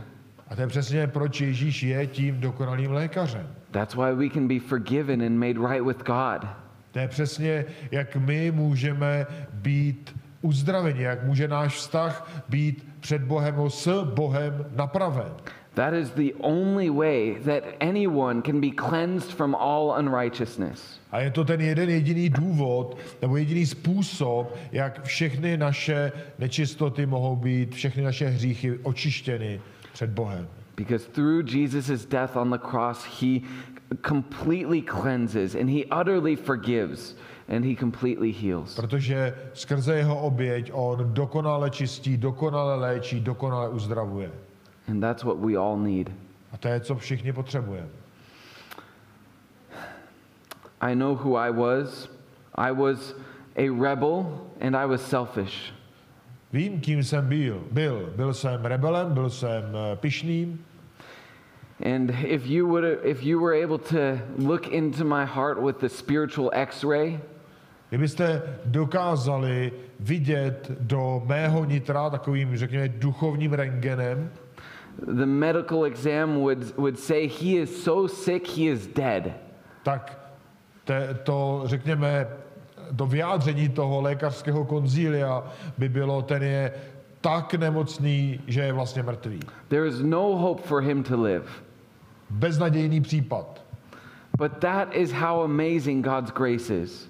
A 0.47 0.56
to 0.56 0.62
je 0.62 0.67
přesně 0.67 1.08
proč 1.08 1.41
Ježíš 1.41 1.84
je 1.84 2.08
tím 2.08 2.39
dokonalým 2.39 2.91
lékařem. 2.91 3.47
That's 3.71 3.95
why 3.95 4.13
we 4.15 4.30
can 4.30 4.47
be 4.47 4.60
forgiven 4.60 5.21
and 5.21 5.38
made 5.38 5.69
right 5.69 5.86
with 5.86 5.97
God. 5.97 6.47
To 6.91 6.99
je 6.99 7.08
přesně, 7.08 7.65
jak 7.91 8.15
my 8.15 8.51
můžeme 8.51 9.25
být 9.53 10.15
uzdraveni, 10.41 11.03
jak 11.03 11.23
může 11.23 11.47
náš 11.47 11.75
vztah 11.75 12.43
být 12.49 12.88
před 12.99 13.21
Bohem, 13.21 13.56
s 13.67 14.03
Bohem 14.03 14.65
napraven. 14.75 15.32
That 15.78 15.94
is 15.94 16.10
the 16.10 16.34
only 16.42 16.90
way 16.90 17.38
that 17.46 17.63
anyone 17.80 18.42
can 18.42 18.60
be 18.60 18.72
cleansed 18.72 19.32
from 19.32 19.56
all 19.56 19.94
unrighteousness. 19.94 21.00
A 21.12 21.20
je 21.20 21.32
to 21.32 21.46
ten 21.46 21.62
jeden 21.62 21.90
jediný 21.90 22.30
důvod, 22.30 22.98
nebo 23.22 23.38
jediný 23.38 23.66
způsob, 23.66 24.58
jak 24.72 25.04
všechny 25.04 25.58
naše 25.58 26.12
nečistoty 26.40 27.06
mohou 27.06 27.36
být, 27.36 27.76
všechny 27.76 28.04
naše 28.04 28.28
hříchy 28.28 28.80
očištěny 28.84 29.62
před 29.94 30.10
Bohem. 30.10 30.48
Because 30.78 31.10
through 31.12 31.54
Jesus' 31.54 32.06
death 32.06 32.36
on 32.36 32.50
the 32.50 32.58
cross, 32.58 33.22
he 33.22 33.40
completely 34.08 34.82
cleanses 34.82 35.56
and 35.56 35.70
he 35.70 35.86
utterly 36.02 36.36
forgives 36.36 37.16
and 37.48 37.66
he 37.66 37.76
completely 37.76 38.32
heals. 38.32 38.76
Protože 38.76 39.34
skrze 39.54 39.96
jeho 39.96 40.22
oběť 40.22 40.72
on 40.74 41.13
dokonale 41.13 41.70
čistí, 41.70 42.18
dokonale 42.18 42.76
léčí, 42.76 43.20
dokonale 43.20 43.70
uzdravuje. 43.70 44.32
And 44.88 45.04
that's 45.04 45.23
what 45.23 45.38
we 45.38 45.58
all 45.58 45.78
need. 45.78 46.13
A 46.54 46.58
to 46.58 46.67
je, 46.67 46.80
co 46.80 46.95
všichni 46.95 47.34
potřebujeme. 47.34 47.89
I 50.82 50.95
know 50.95 51.15
who 51.15 51.36
I 51.36 51.52
was. 51.52 52.10
I 52.56 52.71
was 52.71 53.15
a 53.56 53.69
rebel 53.69 54.41
and 54.62 54.76
I 54.76 54.86
was 54.86 55.02
selfish. 55.02 55.73
Vím, 56.54 56.82
kým 56.82 57.04
jsem 57.04 57.28
byl. 57.28 57.63
Byl, 57.71 58.13
byl 58.15 58.34
jsem 58.34 58.65
rebelem, 58.65 59.13
byl 59.13 59.30
jsem 59.30 59.63
eh, 59.76 59.95
pyšným. 59.95 60.65
And 61.86 62.12
if 62.26 62.47
you 62.47 62.67
would 62.67 62.84
if 63.04 63.23
you 63.23 63.39
were 63.39 63.63
able 63.63 63.78
to 63.78 64.19
look 64.38 64.67
into 64.67 65.04
my 65.04 65.26
heart 65.26 65.60
with 65.60 65.78
the 65.80 65.89
spiritual 65.89 66.52
x-ray, 66.54 67.19
Kdybyste 67.89 68.41
dokázali 68.65 69.71
vidět 70.00 70.71
do 70.80 71.21
mého 71.26 71.65
nitra 71.65 72.10
takovým, 72.10 72.58
řekněme, 72.58 72.89
duchovním 72.89 73.54
rengenem, 73.54 74.32
the 75.06 75.26
medical 75.26 75.86
exam 75.86 76.42
would 76.42 76.78
would 76.78 77.00
say 77.00 77.28
he 77.28 77.58
is 77.58 77.84
so 77.84 78.08
sick 78.08 78.48
he 78.48 78.68
is 78.68 78.88
dead. 78.88 79.34
tak 79.84 80.20
te, 80.86 81.18
to, 81.24 81.62
řekněme, 81.66 82.28
to 82.96 83.06
vyjádření 83.06 83.70
toho 83.70 84.02
lékařského 84.02 84.66
konzília 84.66 85.44
by 85.78 85.90
bylo, 85.90 86.22
ten 86.22 86.44
je 86.44 86.72
tak 87.22 87.54
nemocný, 87.54 88.40
že 88.48 88.62
je 88.62 88.74
vlastně 88.74 89.04
mrtvý. 89.04 89.40
There 89.68 89.88
is 89.88 90.02
no 90.02 90.36
hope 90.38 90.64
for 90.64 90.82
him 90.82 91.04
to 91.04 91.22
live. 91.22 91.46
Beznadějný 92.30 93.02
případ. 93.02 93.62
But 94.38 94.52
that 94.60 94.96
is 94.96 95.12
how 95.12 95.42
amazing 95.42 96.06
God's 96.06 96.32
grace 96.32 96.76
is. 96.76 97.10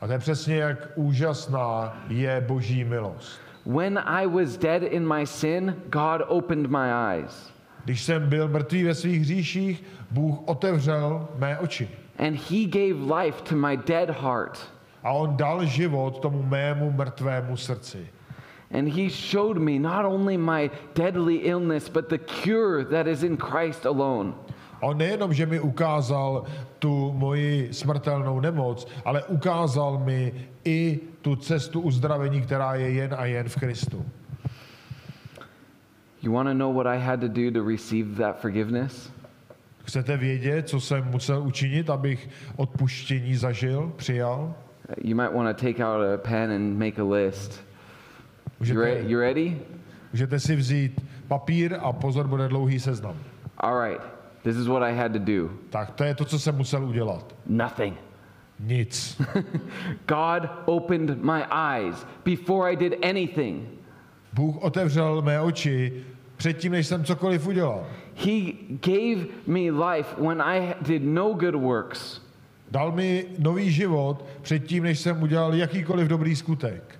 A 0.00 0.06
to 0.06 0.12
je 0.12 0.18
přesně, 0.18 0.56
jak 0.56 0.88
úžasná 0.94 1.96
je 2.08 2.44
boží 2.48 2.84
milost. 2.84 3.40
When 3.64 3.96
I 3.98 4.26
was 4.26 4.56
dead 4.56 4.82
in 4.82 5.06
my 5.06 5.24
sin, 5.24 5.82
God 5.90 6.22
opened 6.28 6.70
my 6.70 6.92
eyes. 6.92 7.52
Když 7.84 8.02
jsem 8.02 8.28
byl 8.28 8.48
mrtvý 8.48 8.84
ve 8.84 8.94
svých 8.94 9.20
hříších, 9.20 9.84
Bůh 10.10 10.38
otevřel 10.44 11.28
mé 11.38 11.58
oči. 11.58 11.88
And 12.18 12.36
he 12.50 12.64
gave 12.66 13.22
life 13.22 13.42
to 13.42 13.56
my 13.56 13.76
dead 13.76 14.10
heart. 14.10 14.58
A 15.04 15.12
on 15.12 15.36
dal 15.36 15.64
život 15.64 16.18
tomu 16.18 16.42
mému 16.42 16.90
mrtvému 16.90 17.56
srdci. 17.56 18.08
And 18.70 18.88
he 18.88 19.08
showed 19.10 19.58
me 19.58 19.78
not 19.78 20.04
only 20.04 20.36
my 20.36 20.70
deadly 20.94 21.36
illness, 21.36 21.88
but 21.88 22.08
the 22.08 22.18
cure 22.18 22.84
that 22.84 23.06
is 23.06 23.22
in 23.22 23.36
Christ 23.36 23.84
alone. 23.86 24.34
On 24.82 24.98
nejenom, 24.98 25.30
že 25.34 25.46
mi 25.46 25.60
ukázal 25.60 26.44
tu 26.78 27.12
moji 27.12 27.68
smrtelnou 27.72 28.40
nemoc, 28.40 28.86
ale 29.04 29.22
ukázal 29.24 29.98
mi 29.98 30.32
i 30.64 31.00
tu 31.22 31.36
cestu 31.36 31.80
uzdravení, 31.80 32.42
která 32.42 32.74
je 32.74 32.90
jen 32.90 33.14
a 33.18 33.24
jen 33.24 33.48
v 33.48 33.56
Kristu. 33.56 34.04
You 36.22 36.32
want 36.32 36.48
to 36.48 36.54
know 36.54 36.74
what 36.74 36.86
I 36.86 36.98
had 36.98 37.20
to 37.20 37.28
do 37.28 37.50
to 37.50 37.68
receive 37.68 38.14
that 38.18 38.40
forgiveness? 38.40 39.12
Chcete 39.84 40.16
vědět, 40.16 40.68
co 40.68 40.80
jsem 40.80 41.04
musel 41.04 41.42
učinit, 41.42 41.90
abych 41.90 42.28
odpuštění 42.56 43.34
zažil, 43.36 43.92
přijal? 43.96 44.54
You 45.04 45.16
might 45.16 45.32
want 45.34 45.58
to 45.58 45.66
take 45.66 45.84
out 45.84 46.02
a 46.14 46.18
pen 46.28 46.50
and 46.50 46.78
make 46.78 47.02
a 47.02 47.04
list. 47.04 47.64
You, 48.60 48.80
re- 48.80 48.90
Můžete, 48.90 49.10
you 49.10 49.20
ready? 49.20 49.58
můžete 50.12 50.40
si 50.40 50.56
vzít 50.56 51.04
papír 51.28 51.76
a 51.80 51.92
pozor, 51.92 52.26
bude 52.28 52.48
dlouhý 52.48 52.80
seznam. 52.80 53.16
All 53.58 53.80
right. 53.88 54.11
This 54.42 54.56
is 54.56 54.66
what 54.66 54.82
I 54.82 54.92
had 54.92 55.12
to 55.12 55.18
do. 55.18 55.50
Tak 55.70 55.90
to 55.90 56.04
je 56.04 56.14
to, 56.14 56.24
co 56.24 56.38
jsem 56.38 56.56
musel 56.56 56.84
udělat. 56.84 57.34
Nothing. 57.46 57.96
Nic. 58.60 59.20
God 60.06 60.48
opened 60.66 61.24
my 61.24 61.44
eyes 61.50 62.06
before 62.24 62.70
I 62.70 62.76
did 62.76 63.04
anything. 63.04 63.68
Bůh 64.32 64.56
otevřel 64.62 65.22
mé 65.22 65.40
oči 65.40 66.04
předtím, 66.36 66.72
než 66.72 66.86
jsem 66.86 67.04
cokoliv 67.04 67.46
udělal. 67.46 67.86
He 68.14 68.52
gave 68.68 69.26
me 69.46 69.70
life 69.70 70.14
when 70.18 70.42
I 70.42 70.74
did 70.82 71.02
no 71.02 71.34
good 71.34 71.54
works. 71.54 72.20
Dal 72.70 72.92
mi 72.92 73.26
nový 73.38 73.70
život 73.70 74.24
předtím, 74.42 74.82
než 74.82 74.98
jsem 74.98 75.22
udělal 75.22 75.54
jakýkoliv 75.54 76.08
dobrý 76.08 76.36
skutek. 76.36 76.98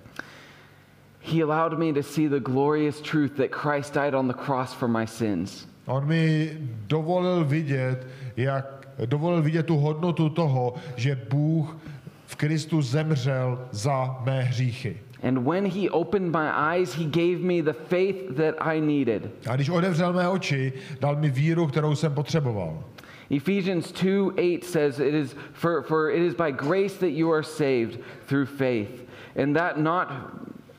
He 1.19 1.41
allowed 1.41 1.79
me 1.79 1.93
to 1.93 2.03
see 2.03 2.29
the 2.29 2.39
glorious 2.39 3.01
truth 3.01 3.31
that 3.31 3.51
Christ 3.51 3.93
died 3.93 4.13
on 4.13 4.27
the 4.27 4.33
cross 4.33 4.73
for 4.73 4.87
my 4.87 5.07
sins. 5.07 5.72
On 5.85 6.07
mi 6.07 6.57
dovolil 6.87 7.45
vidět, 7.45 8.07
jak, 8.37 8.87
dovolil 9.05 9.41
vidět 9.41 9.65
tu 9.65 9.77
hodnotu 9.77 10.29
toho, 10.29 10.73
že 10.95 11.21
Bůh 11.29 11.77
v 12.25 12.35
Kristu 12.35 12.81
zemřel 12.81 13.67
za 13.71 14.17
mé 14.25 14.41
hříchy. 14.41 14.99
And 15.23 15.37
when 15.37 15.65
he 15.65 15.89
opened 15.89 16.31
my 16.31 16.49
eyes, 16.49 16.93
he 16.95 17.05
gave 17.05 17.39
me 17.39 17.61
the 17.61 17.73
faith 17.73 18.35
that 18.35 18.55
I 18.59 18.81
needed. 18.81 19.31
A 19.49 19.55
když 19.55 19.69
otevřel 19.69 20.13
mé 20.13 20.29
oči, 20.29 20.73
dal 20.99 21.15
mi 21.15 21.29
víru, 21.29 21.67
kterou 21.67 21.95
jsem 21.95 22.13
potřeboval. 22.13 22.83
Ephesians 23.29 23.91
2 23.91 24.33
8 24.37 24.61
says, 24.61 24.99
it 24.99 25.13
is 25.13 25.35
for, 25.53 25.81
for 25.81 26.11
it 26.11 26.21
is 26.21 26.35
by 26.35 26.51
grace 26.51 26.99
that 26.99 27.11
you 27.11 27.31
are 27.31 27.43
saved 27.43 27.99
through 28.27 28.45
faith, 28.45 29.05
and 29.35 29.55
that 29.55 29.77
not 29.77 30.07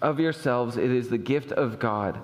of 0.03 0.19
yourselves, 0.19 0.77
it 0.77 0.91
is 0.91 1.09
the 1.09 1.19
gift 1.19 1.53
of 1.53 1.79
God, 1.79 2.21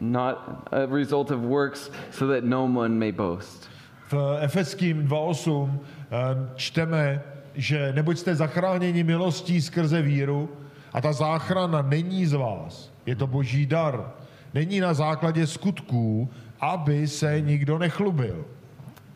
not 0.00 0.68
a 0.72 0.86
result 0.86 1.30
of 1.30 1.40
works, 1.40 1.90
so 2.10 2.26
that 2.26 2.44
no 2.44 2.64
one 2.64 2.98
may 2.98 3.12
boast. 3.12 3.68
V 4.08 4.38
Efeským 4.40 5.08
2.8 5.08 5.70
eh, 5.70 6.50
čteme, 6.54 7.22
že 7.54 7.92
neboť 7.92 8.18
jste 8.18 8.34
zachráněni 8.34 9.04
milostí 9.04 9.62
skrze 9.62 10.02
víru 10.02 10.48
a 10.92 11.00
ta 11.00 11.12
záchrana 11.12 11.82
není 11.82 12.26
z 12.26 12.32
vás, 12.32 12.92
je 13.06 13.16
to 13.16 13.26
boží 13.26 13.66
dar. 13.66 14.12
Není 14.54 14.80
na 14.80 14.94
základě 14.94 15.46
skutků, 15.46 16.28
aby 16.60 17.08
se 17.08 17.40
nikdo 17.40 17.78
nechlubil. 17.78 18.44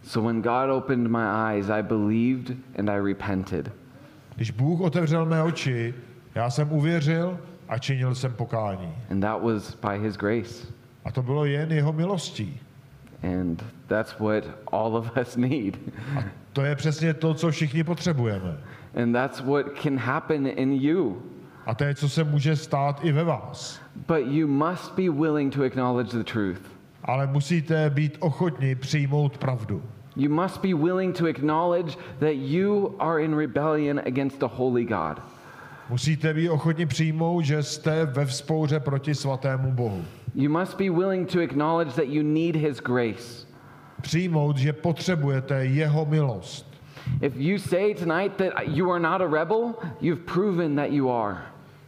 So 0.03 0.27
when 0.27 0.43
God 0.43 0.71
opened 0.71 1.11
my 1.11 1.23
eyes, 1.23 1.71
I 1.71 1.83
believed 1.83 2.57
and 2.79 2.90
I 2.90 3.01
repented. 3.01 3.73
Když 4.37 4.51
Bůh 4.51 4.81
otevřel 4.81 5.27
mé 5.27 5.43
oči, 5.43 5.95
já 6.35 6.51
jsem 6.51 6.73
uvěřil 6.73 7.38
a 7.70 7.78
činil 7.78 8.14
jsem 8.14 8.33
pokání. 8.33 8.94
And 9.11 9.20
that 9.20 9.42
was 9.42 9.74
by 9.74 9.98
his 9.98 10.16
grace. 10.16 10.66
A 11.04 11.12
to 11.12 11.22
bylo 11.22 11.44
jen 11.44 11.72
jeho 11.72 11.92
milostí. 11.92 12.61
And 13.22 13.64
that's 13.87 14.18
what 14.18 14.44
all 14.72 14.96
of 14.96 15.16
us 15.20 15.37
need. 15.50 15.78
A 16.18 16.24
to 16.52 16.62
je 16.62 16.76
přesně 16.76 17.14
to, 17.14 17.35
co 17.35 17.50
všichni 17.50 17.85
potřebujeme. 17.85 18.59
And 19.02 19.12
that's 19.12 19.40
what 19.40 19.66
can 19.83 19.96
happen 19.96 20.46
in 20.46 20.72
you. 20.72 21.22
A 21.66 21.74
to 21.74 21.85
je, 21.85 21.94
co 21.94 22.09
se 22.09 22.24
může 22.24 22.56
stát 22.56 23.00
i 23.02 23.12
ve 23.12 23.24
vás. 23.24 23.80
But 24.06 24.26
you 24.26 24.46
must 24.46 24.96
be 24.96 25.11
willing 25.11 25.54
to 25.54 25.62
acknowledge 25.62 26.18
the 26.18 26.24
truth. 26.24 26.61
Ale 27.04 27.26
musíte 27.26 27.90
být 27.90 28.16
ochotni 28.20 28.74
přijmout 28.74 29.38
pravdu. 29.38 29.83
You 30.16 30.30
must 30.35 30.62
be 30.62 30.74
willing 30.74 31.18
to 31.18 31.26
acknowledge 31.26 31.96
that 32.18 32.35
you 32.35 32.96
are 32.98 33.24
in 33.24 33.35
rebellion 33.35 34.00
against 34.06 34.38
the 34.38 34.48
holy 34.48 34.85
God. 34.85 35.22
Musíte 35.90 36.35
být 36.35 36.48
ochotni 36.50 36.87
přijmout, 36.87 37.40
že 37.44 37.62
jste 37.62 38.05
ve 38.07 38.26
vzpouře 38.26 38.81
proti 38.81 39.14
svatému 39.14 39.72
Bohu. 39.72 40.05
You 40.35 40.50
must 40.50 40.79
be 40.79 40.90
willing 40.90 41.33
to 41.33 41.40
acknowledge 41.40 41.92
that 41.92 42.05
you 42.09 42.22
need 42.22 42.57
his 42.57 42.81
grace. 42.81 43.46
Přijmout, 44.03 44.57
že 44.57 44.72
potřebujete 44.72 45.64
jeho 45.64 46.07
milost. 46.07 46.81
If 47.20 47.37
you 47.37 47.59
say 47.59 47.94
tonight 47.94 48.37
that 48.37 48.53
you 48.66 48.92
are 48.92 49.00
not 49.00 49.20
a 49.20 49.38
rebel, 49.38 49.74
you've 50.00 50.22
proven 50.33 50.76
that 50.76 50.90
you 50.90 51.11
are. 51.11 51.38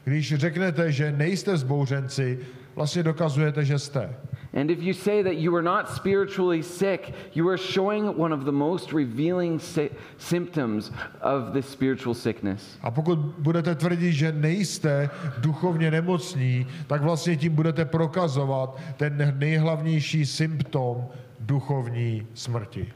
Když 0.05 0.35
řeknete, 0.35 0.93
že 0.93 1.13
nejste 1.13 1.57
zbouřenci, 1.57 2.39
vlastně 2.77 3.03
dokazujete, 3.03 3.65
že 3.65 3.79
jste. 3.79 4.15
And 4.55 4.71
if 4.71 4.83
you 4.83 4.93
say 4.93 5.23
that 5.23 5.37
you 5.37 5.55
are 5.57 5.63
not 5.63 5.89
spiritually 5.89 6.63
sick, 6.63 7.15
you 7.35 7.49
are 7.49 7.57
showing 7.57 8.19
one 8.19 8.35
of 8.35 8.45
the 8.45 8.53
most 8.53 8.93
revealing 8.93 9.59
sy- 9.59 9.91
symptoms 10.19 10.93
of 11.23 11.53
this 11.53 11.67
spiritual 11.67 12.15
sickness. 12.15 12.79
A 12.83 12.91
pokud 12.91 13.19
budete 13.19 13.75
tvrdit, 13.75 14.13
že 14.13 14.33
nejste 14.33 15.11
duchovně 15.41 15.91
nemocní, 15.91 16.67
tak 16.87 17.03
vlastně 17.03 17.37
tím 17.37 17.55
budete 17.55 17.85
prokazovat 17.85 18.81
ten 18.97 19.35
nejhlavnější 19.39 20.27
symptom 20.27 21.07
duchovní 21.41 22.27
smrti. 22.35 22.93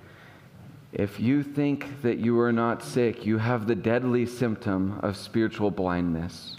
If 0.92 1.20
you 1.20 1.42
think 1.42 1.86
that 2.02 2.18
you 2.18 2.40
are 2.42 2.52
not 2.52 2.82
sick, 2.84 3.26
you 3.26 3.38
have 3.38 3.64
the 3.64 3.74
deadly 3.74 4.26
symptom 4.26 4.98
of 5.02 5.16
spiritual 5.16 5.70
blindness. 5.70 6.58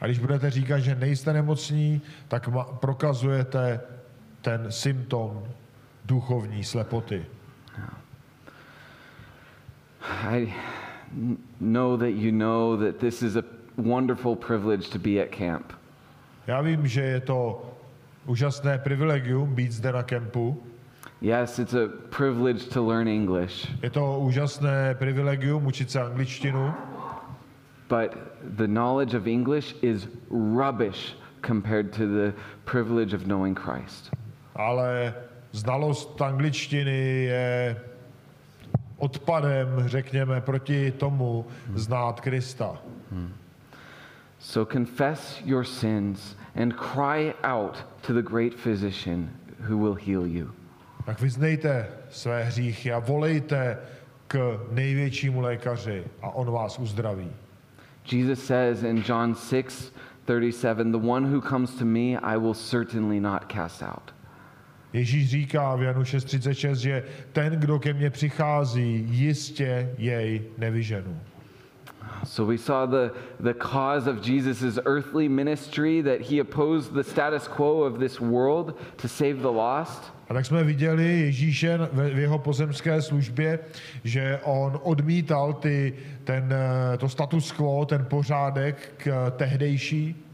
A 0.00 0.06
když 0.06 0.18
budete 0.18 0.50
říkat, 0.50 0.78
že 0.78 0.94
nejste 0.94 1.32
nemocní, 1.32 2.02
tak 2.28 2.48
prokazujete 2.80 3.80
ten 4.42 4.72
symptom 4.72 5.42
duchovní 6.06 6.64
slepoty. 6.64 7.24
I 10.00 10.54
know 11.60 11.96
that 11.96 12.10
you 12.10 12.32
know 12.32 12.76
that 12.76 13.00
this 13.00 13.22
is 13.22 13.36
a 13.36 13.44
wonderful 13.76 14.36
privilege 14.36 14.90
to 14.90 14.98
be 14.98 15.20
at 15.20 15.30
camp. 15.30 15.72
Já 16.46 16.60
vím, 16.60 16.86
že 16.86 17.00
je 17.00 17.20
to 17.20 17.70
úžasné 18.26 18.78
privilegium 18.78 19.54
být 19.54 19.72
zde 19.72 19.92
na 19.92 20.02
kempu. 20.02 20.62
Yes, 21.20 21.58
it's 21.58 21.74
a 21.74 21.88
privilege 22.10 22.68
to 22.68 22.86
learn 22.86 23.08
English, 23.08 23.66
Je 23.82 23.90
to 23.90 24.20
úžasné 24.20 24.94
privilegium 24.94 25.66
učit 25.66 25.90
se 25.90 26.02
angličtinu, 26.02 26.74
but 27.88 28.14
the 28.56 28.66
knowledge 28.66 29.16
of 29.16 29.26
English 29.26 29.74
is 29.82 30.06
rubbish 30.30 31.16
compared 31.42 31.92
to 31.92 32.06
the 32.06 32.32
privilege 32.64 33.16
of 33.16 33.24
knowing 33.24 33.54
Christ. 33.54 34.10
Ale 34.58 35.14
znalost 35.52 36.22
angličtiny 36.22 37.24
je 37.24 37.80
odpadem, 38.96 39.82
řekněme, 39.86 40.40
proti 40.40 40.90
tomu 40.90 41.46
znát 41.74 42.20
Krista. 42.20 42.78
So 44.38 44.72
confess 44.72 45.42
your 45.44 45.64
sins 45.64 46.36
and 46.62 46.74
cry 46.76 47.34
out 47.44 47.86
to 48.06 48.12
the 48.12 48.22
great 48.22 48.54
physician 48.54 49.30
who 49.68 49.78
will 49.78 49.96
heal 50.06 50.26
you. 50.26 50.50
Tak 51.06 51.20
vyznejte 51.20 51.88
své 52.10 52.44
hříchy 52.44 52.92
a 52.92 52.98
volejte 52.98 53.78
k 54.28 54.60
největšímu 54.70 55.40
lékaři 55.40 56.04
a 56.22 56.30
on 56.30 56.50
vás 56.50 56.78
uzdraví. 56.78 57.30
Jesus 58.12 58.44
says 58.44 58.82
in 58.82 59.02
John 59.08 59.34
6 59.34 59.94
37, 60.24 60.92
The 60.92 60.98
one 60.98 61.26
who 61.26 61.40
comes 61.40 61.74
to 61.74 61.84
me, 61.84 62.18
I 62.18 62.36
will 62.36 62.54
certainly 62.54 63.20
not 63.20 63.52
cast 63.52 63.82
out. 63.82 64.17
Ježíš 64.92 65.28
říká 65.28 65.76
v 65.76 65.82
Janu 65.82 66.02
6.36, 66.02 66.74
že 66.74 67.02
ten, 67.32 67.52
kdo 67.52 67.78
ke 67.78 67.94
mně 67.94 68.10
přichází, 68.10 69.04
jistě 69.08 69.90
jej 69.98 70.42
nevyženu. 70.58 71.20
So 72.24 72.44
we 72.44 72.58
saw 72.58 72.86
the, 72.86 73.10
the 73.40 73.54
cause 73.54 74.10
of 74.10 74.22
Jesus' 74.22 74.78
earthly 74.86 75.28
ministry 75.28 76.02
that 76.02 76.20
he 76.20 76.40
opposed 76.40 76.92
the 76.92 77.04
status 77.04 77.48
quo 77.48 77.84
of 77.84 77.98
this 77.98 78.20
world 78.20 78.78
to 78.96 79.08
save 79.08 79.42
the 79.42 79.50
lost. 79.50 80.12
A 80.28 80.34
tak 80.34 80.46
jsme 80.46 80.64
viděli 80.64 81.20
Ježíše 81.20 81.78
v 81.92 82.18
jeho 82.18 82.38
pozemské 82.38 83.02
službě, 83.02 83.58
že 84.04 84.40
on 84.44 84.80
odmítal 84.82 85.52
ty, 85.52 85.94
ten, 86.24 86.52
eh, 86.52 86.96
to 86.96 87.08
status 87.08 87.52
quo, 87.52 87.84
ten 87.84 88.04
pořádek 88.04 88.92
k 88.96 89.32
tehdejší. 89.36 90.24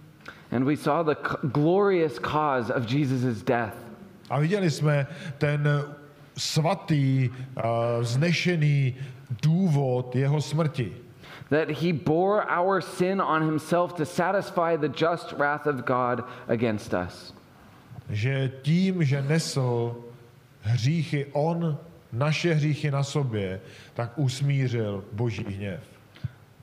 And 0.52 0.64
we 0.64 0.76
saw 0.76 1.06
the 1.06 1.16
glorious 1.42 2.18
cause 2.18 2.74
of 2.74 2.92
Jesus' 2.92 3.42
death. 3.42 3.83
A 4.30 4.38
viděli 4.38 4.70
jsme 4.70 5.06
ten 5.38 5.68
svatý, 6.36 7.30
eh, 7.30 7.62
vznešený 8.00 8.94
důvod 9.42 10.16
jeho 10.16 10.40
smrti. 10.40 10.92
That 11.50 11.70
he 11.70 11.92
bore 11.92 12.44
our 12.60 12.80
sin 12.80 13.22
on 13.22 13.42
himself 13.42 13.92
to 13.92 14.04
satisfy 14.04 14.76
the 14.76 14.88
just 14.88 15.32
wrath 15.32 15.66
of 15.66 15.84
God 15.84 16.24
against 16.48 16.94
us. 17.06 17.34
Že 18.10 18.52
tím, 18.62 19.04
že 19.04 19.22
nesl 19.22 19.96
hříchy 20.60 21.26
on, 21.32 21.78
naše 22.12 22.54
hříchy 22.54 22.90
na 22.90 23.02
sobě, 23.02 23.60
tak 23.94 24.12
usmířil 24.16 25.04
boží 25.12 25.44
hněv. 25.44 25.80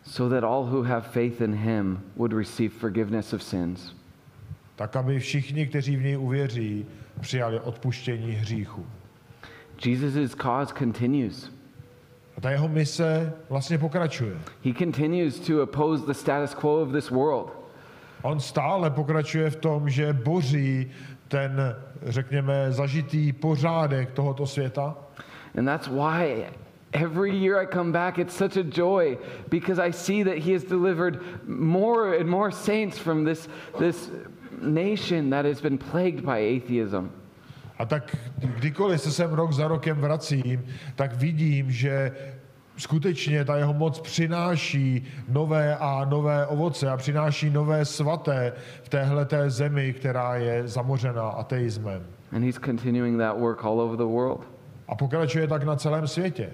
So 0.04 0.36
that 0.36 0.44
all 0.44 0.64
who 0.64 0.84
have 0.84 1.02
faith 1.02 1.42
in 1.42 1.56
him 1.56 2.00
would 2.16 2.34
receive 2.34 2.74
forgiveness 2.74 3.34
of 3.34 3.44
sins. 3.44 3.96
Tak, 4.76 4.96
aby 4.96 5.20
všichni, 5.20 5.68
kteří 5.68 5.96
v 5.96 6.04
něj 6.04 6.18
uvěří, 6.18 6.86
přijali 7.22 7.60
odpuštění 7.60 8.32
hříchu. 8.32 8.86
Jesus' 9.86 10.36
cause 10.36 10.74
continues. 10.80 11.52
A 12.38 12.42
ta 12.42 12.52
jeho 12.52 12.68
mise 12.68 13.34
vlastně 13.50 13.78
pokračuje. 13.78 14.38
He 14.64 14.74
continues 14.74 15.40
to 15.40 15.64
oppose 15.64 16.06
the 16.06 16.14
status 16.14 16.54
quo 16.54 16.82
of 16.82 16.92
this 16.92 17.10
world. 17.10 17.52
On 18.22 18.40
stále 18.40 18.90
pokračuje 18.90 19.50
v 19.50 19.56
tom, 19.56 19.90
že 19.90 20.14
boří 20.14 20.92
ten, 21.28 21.76
řekněme, 22.04 22.72
zažitý 22.72 23.34
pořádek 23.34 24.12
tohoto 24.12 24.46
světa. 24.46 24.98
And 25.58 25.66
that's 25.66 25.88
why 25.88 26.46
every 26.94 27.32
year 27.32 27.58
I 27.58 27.68
come 27.74 27.92
back, 27.92 28.20
it's 28.20 28.36
such 28.36 28.58
a 28.58 28.64
joy 28.64 29.18
because 29.50 29.80
I 29.80 29.92
see 29.92 30.24
that 30.24 30.38
He 30.38 30.54
has 30.54 30.64
delivered 30.64 31.20
more 31.48 32.20
and 32.20 32.30
more 32.30 32.52
saints 32.52 32.98
from 32.98 33.26
this, 33.26 33.50
this 33.80 34.12
nation 34.62 35.30
that 35.30 35.46
has 35.46 35.62
been 35.62 35.78
plagued 35.78 36.22
by 36.26 36.58
atheism. 36.58 37.12
A 37.78 37.86
tak 37.86 38.16
kdykoliv 38.40 39.02
se 39.02 39.12
sem 39.12 39.34
rok 39.34 39.52
za 39.52 39.68
rokem 39.68 39.98
vracím, 39.98 40.66
tak 40.96 41.14
vidím, 41.14 41.72
že 41.72 42.12
skutečně 42.78 43.46
ta 43.46 43.58
jeho 43.58 43.74
moc 43.74 44.00
přináší 44.00 45.04
nové 45.30 45.78
a 45.78 46.06
nové 46.10 46.48
ovoce 46.48 46.90
a 46.90 46.98
přináší 46.98 47.50
nové 47.50 47.86
svaté 47.86 48.54
v 48.84 48.90
téhle 48.90 49.26
té 49.26 49.50
zemi, 49.50 49.94
která 49.94 50.36
je 50.36 50.68
zamořená 50.68 51.30
ateismem. 51.30 52.06
And 52.32 52.44
He's 52.44 52.60
continuing 52.66 53.20
that 53.20 53.40
work 53.40 53.66
all 53.66 53.82
over 53.82 53.98
the 53.98 54.04
world. 54.04 54.48
A 54.88 54.96
pokračuje 54.96 55.48
tak 55.48 55.64
na 55.64 55.76
celém 55.76 56.08
světě. 56.08 56.50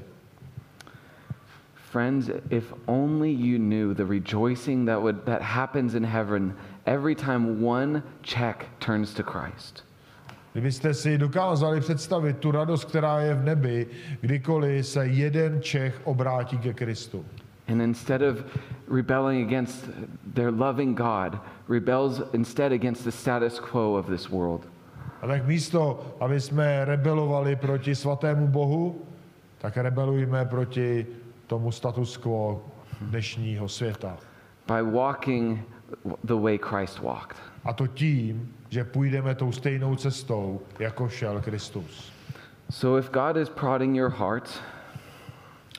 Friends, 1.73 2.29
if 2.49 2.73
only 2.85 3.31
you 3.31 3.57
knew 3.57 3.93
the 3.93 4.05
rejoicing 4.05 4.87
that, 4.87 5.01
would, 5.01 5.23
that 5.25 5.41
happens 5.41 5.93
in 5.93 6.05
heaven 6.05 6.53
every 6.87 7.15
time 7.15 7.61
one 7.61 8.01
Czech 8.21 8.69
turns 8.79 9.13
to 9.13 9.23
Christ. 9.23 9.83
Kdybyste 10.53 10.93
si 10.93 11.17
dokázali 11.17 11.79
představit 11.79 12.37
tu 12.37 12.51
radost, 12.51 12.85
která 12.85 13.19
je 13.19 13.33
v 13.33 13.43
nebi, 13.43 13.87
kdykoliv 14.21 14.87
se 14.87 15.07
jeden 15.07 15.61
Čech 15.61 16.01
obrátí 16.03 16.57
ke 16.57 16.73
Kristu. 16.73 17.25
And 17.67 17.81
instead 17.81 18.21
of 18.21 18.43
rebelling 18.91 19.47
against 19.47 19.89
their 20.33 20.53
loving 20.53 20.97
God, 20.97 21.39
rebels 21.69 22.21
instead 22.33 22.71
against 22.71 23.03
the 23.03 23.11
status 23.11 23.59
quo 23.59 23.93
of 23.99 24.05
this 24.07 24.29
world. 24.29 24.67
A 25.21 25.27
tak 25.27 25.45
místo, 25.45 25.99
aby 26.19 26.41
jsme 26.41 26.85
rebelovali 26.85 27.55
proti 27.55 27.95
svatému 27.95 28.47
Bohu, 28.47 29.01
tak 29.57 29.77
rebelujme 29.77 30.45
proti 30.45 31.07
tomu 31.47 31.71
status 31.71 32.17
quo 32.17 32.65
dnešního 33.01 33.69
světa. 33.69 34.17
By 34.67 34.91
walking 34.91 35.59
the 36.23 36.33
way 36.33 36.57
Christ 36.57 36.99
walked. 36.99 37.37
A 37.63 37.73
to 37.73 37.87
tím, 37.87 38.53
že 38.69 38.83
půjdeme 38.83 39.35
tou 39.35 39.51
stejnou 39.51 39.95
cestou, 39.95 40.61
jako 40.79 41.09
šel 41.09 41.41
Kristus. 41.41 42.13
So 42.69 42.99
if 42.99 43.11
God 43.11 43.37
is 43.37 43.49
prodding 43.49 43.95
your 43.95 44.09
heart, 44.09 44.61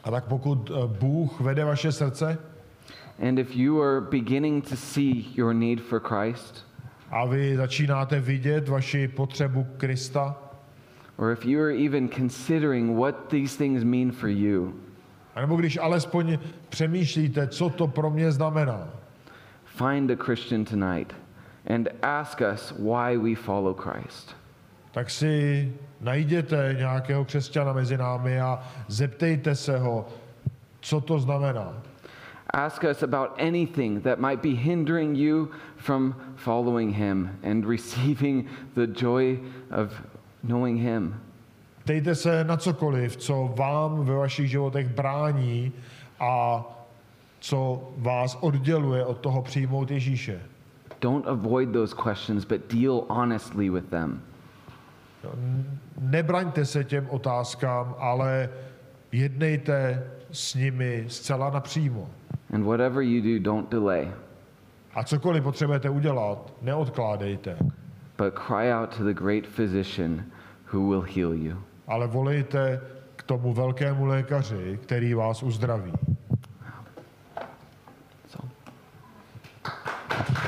A 0.04 0.10
tak 0.10 0.24
pokud 0.24 0.70
eh, 0.70 0.86
Bůh 0.86 1.40
vede 1.40 1.64
vaše 1.64 1.92
srdce 1.92 2.38
and 3.18 3.38
if 3.38 3.56
you 3.56 3.82
are 3.82 4.00
beginning 4.00 4.68
to 4.68 4.76
see 4.76 5.24
your 5.34 5.54
need 5.54 5.80
for 5.80 6.00
Christ, 6.00 6.66
a 7.10 7.24
vy 7.26 7.56
začínáte 7.56 8.20
vidět 8.20 8.68
vaši 8.68 9.08
potřebu 9.08 9.66
Krista, 9.76 10.36
or 11.16 11.32
if 11.32 11.44
you 11.44 11.62
are 11.62 11.84
even 11.84 12.08
considering 12.08 12.98
what 12.98 13.14
these 13.28 13.58
things 13.58 13.84
mean 13.84 14.12
for 14.12 14.28
you, 14.28 14.74
a 15.34 15.40
nebo 15.40 15.56
když 15.56 15.78
alespoň 15.78 16.38
přemýšlíte, 16.68 17.46
co 17.46 17.70
to 17.70 17.86
pro 17.86 18.10
mě 18.10 18.32
znamená, 18.32 18.88
find 19.78 20.10
a 20.10 20.16
Christian 20.16 20.64
tonight 20.64 21.12
and 21.66 21.88
ask 22.02 22.40
us 22.40 22.72
why 22.72 23.16
we 23.16 23.34
follow 23.34 23.74
Christ. 23.74 24.34
tak 24.92 25.10
si 25.10 25.72
najděte 26.00 26.74
nějakého 26.78 27.24
křesťana 27.24 27.72
mezi 27.72 27.96
námi 27.96 28.40
a 28.40 28.62
zeptejte 28.88 29.54
se 29.54 29.78
ho, 29.78 30.06
co 30.80 31.00
to 31.00 31.18
znamená. 31.18 31.82
Ask 32.50 32.84
us 32.84 33.02
about 33.02 33.30
anything 33.38 34.02
that 34.02 34.18
might 34.18 34.42
be 34.42 34.48
hindering 34.48 35.16
you 35.16 35.48
from 35.76 36.14
following 36.36 36.96
Him 36.96 37.30
and 37.42 37.64
receiving 37.64 38.48
the 38.74 38.86
joy 38.86 39.38
of 39.82 39.92
knowing 40.42 40.80
Him. 40.80 41.14
Ptejte 41.84 42.14
se 42.14 42.44
na 42.44 42.56
cokoliv, 42.56 43.16
co 43.16 43.54
vám 43.56 44.04
ve 44.04 44.14
vašich 44.14 44.50
životech 44.50 44.88
brání 44.88 45.72
a 46.20 46.64
co 47.40 47.88
vás 47.96 48.38
odděluje 48.40 49.04
od 49.04 49.18
toho 49.18 49.42
přijmout 49.42 49.90
Ježíše. 49.90 50.40
Don't 51.00 51.26
avoid 51.28 51.72
those 51.72 51.96
questions, 52.02 52.44
but 52.44 52.72
deal 52.74 53.04
honestly 53.08 53.70
with 53.70 53.84
them. 53.84 54.22
Nebraňte 56.00 56.64
se 56.64 56.84
těm 56.84 57.06
otázkám, 57.10 57.94
ale 57.98 58.48
jednejte 59.12 60.04
s 60.32 60.54
nimi 60.54 61.04
zcela 61.08 61.50
napřímo. 61.50 62.08
And 62.54 62.64
whatever 62.64 63.02
you 63.02 63.38
do, 63.38 63.52
don't 63.52 63.70
delay, 63.70 64.08
A 64.94 65.04
cokoliv 65.04 65.42
potřebujete 65.44 65.90
udělat, 65.90 66.52
neodkládejte, 66.62 67.56
but 68.18 68.34
cry 68.46 68.72
out 68.72 68.96
to 68.96 69.04
the 69.04 69.14
great 69.14 69.46
physician 69.46 70.24
who 70.72 70.88
will 70.88 71.04
heal 71.16 71.32
you. 71.34 71.56
ale 71.86 72.06
volejte 72.06 72.80
k 73.16 73.22
tomu 73.22 73.52
velkému 73.54 74.06
lékaři, 74.06 74.78
který 74.82 75.14
vás 75.14 75.42
uzdraví. 75.42 75.92
Thank 80.18 80.44
you. 80.44 80.47